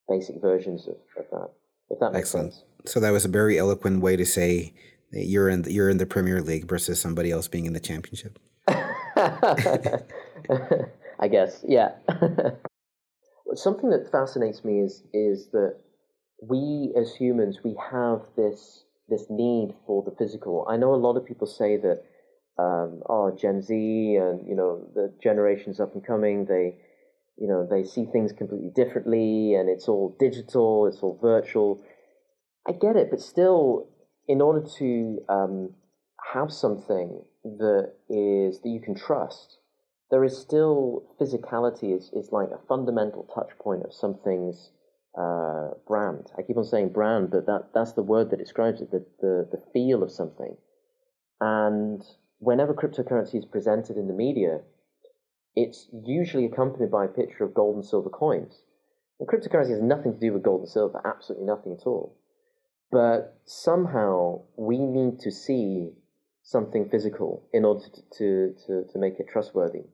[0.08, 1.50] basic versions of, of that.
[1.90, 2.54] If that makes Excellent.
[2.54, 2.64] sense.
[2.86, 4.74] So that was a very eloquent way to say
[5.12, 7.80] that you're in the, you're in the Premier League versus somebody else being in the
[7.80, 8.38] Championship.
[11.18, 11.92] I guess, yeah.
[13.54, 15.76] Something that fascinates me is is that
[16.42, 20.66] we as humans we have this this need for the physical.
[20.68, 22.04] I know a lot of people say that
[22.58, 26.76] um, oh Gen Z and you know the generations up and coming they
[27.40, 31.82] you know they see things completely differently and it's all digital it's all virtual.
[32.68, 33.88] I get it but still
[34.28, 35.70] in order to um,
[36.32, 39.56] have something that is that you can trust
[40.10, 44.70] there is still physicality is, is like a fundamental touch point of something's
[45.16, 46.30] uh, brand.
[46.36, 49.48] I keep on saying brand but that that's the word that describes it the, the,
[49.52, 50.56] the feel of something.
[51.40, 52.02] And
[52.38, 54.60] whenever cryptocurrency is presented in the media
[55.56, 58.62] it's usually accompanied by a picture of gold and silver coins.
[59.18, 62.16] And cryptocurrency has nothing to do with gold and silver, absolutely nothing at all.
[62.90, 65.90] But somehow we need to see
[66.42, 67.84] something physical in order
[68.18, 69.84] to, to, to, make it trustworthy.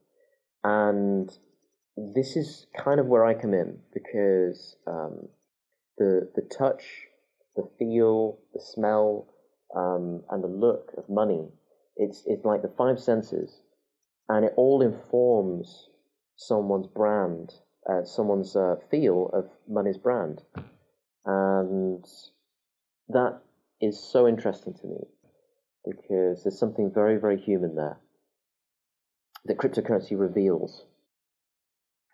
[0.63, 1.31] And
[1.97, 5.29] this is kind of where I come in because um,
[5.99, 6.85] the, the touch,
[7.57, 9.29] the feel, the smell,
[9.75, 11.49] um, and the look of money,
[11.97, 13.61] it's, it's like the five senses
[14.29, 15.89] and it all informs
[16.37, 17.53] someone's brand,
[17.89, 20.43] uh, someone's uh, feel of money's brand,
[21.25, 22.05] and
[23.09, 23.41] that
[23.81, 25.07] is so interesting to me
[25.85, 27.99] because there's something very, very human there
[29.45, 30.85] that cryptocurrency reveals.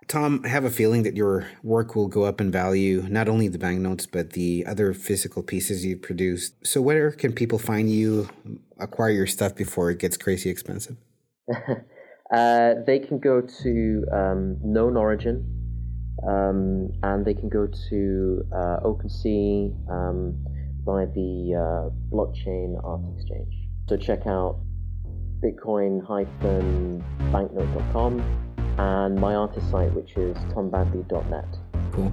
[0.08, 3.48] Tom, I have a feeling that your work will go up in value, not only
[3.48, 6.52] the banknotes, but the other physical pieces you produce.
[6.64, 8.28] So, where can people find you,
[8.78, 10.96] acquire your stuff before it gets crazy expensive?
[12.32, 15.44] Uh, they can go to um, Known Origin,
[16.26, 20.42] um, and they can go to uh, OpenSea um,
[20.84, 23.54] by the uh, blockchain art exchange.
[23.88, 24.60] So check out
[25.44, 28.20] bitcoin-banknote.com
[28.78, 31.58] and my artist site, which is tombadley.net.
[31.92, 32.10] Cool.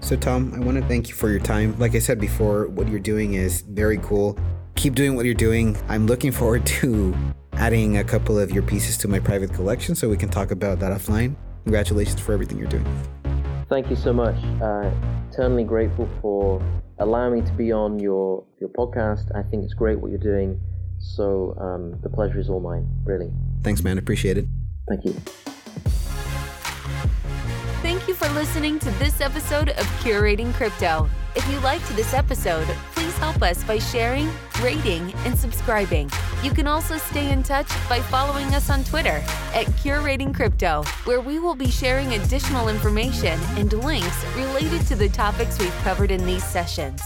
[0.00, 1.78] So, Tom, I want to thank you for your time.
[1.78, 4.36] Like I said before, what you're doing is very cool.
[4.74, 5.76] Keep doing what you're doing.
[5.88, 7.14] I'm looking forward to
[7.54, 10.78] adding a couple of your pieces to my private collection so we can talk about
[10.80, 11.34] that offline.
[11.64, 12.86] Congratulations for everything you're doing.
[13.68, 14.36] Thank you so much.
[14.60, 14.90] Uh,
[15.30, 16.62] eternally grateful for
[16.98, 19.34] allowing me to be on your, your podcast.
[19.34, 20.60] I think it's great what you're doing.
[20.98, 23.30] So um, the pleasure is all mine, really.
[23.62, 23.98] Thanks, man.
[23.98, 24.46] Appreciate it.
[24.88, 25.12] Thank you.
[27.82, 31.08] Thank you for listening to this episode of Curating Crypto.
[31.34, 32.91] If you liked this episode, please
[33.22, 34.28] help us by sharing,
[34.60, 36.10] rating, and subscribing.
[36.42, 39.22] You can also stay in touch by following us on Twitter
[39.54, 45.08] at Curating Crypto, where we will be sharing additional information and links related to the
[45.08, 47.00] topics we've covered in these sessions.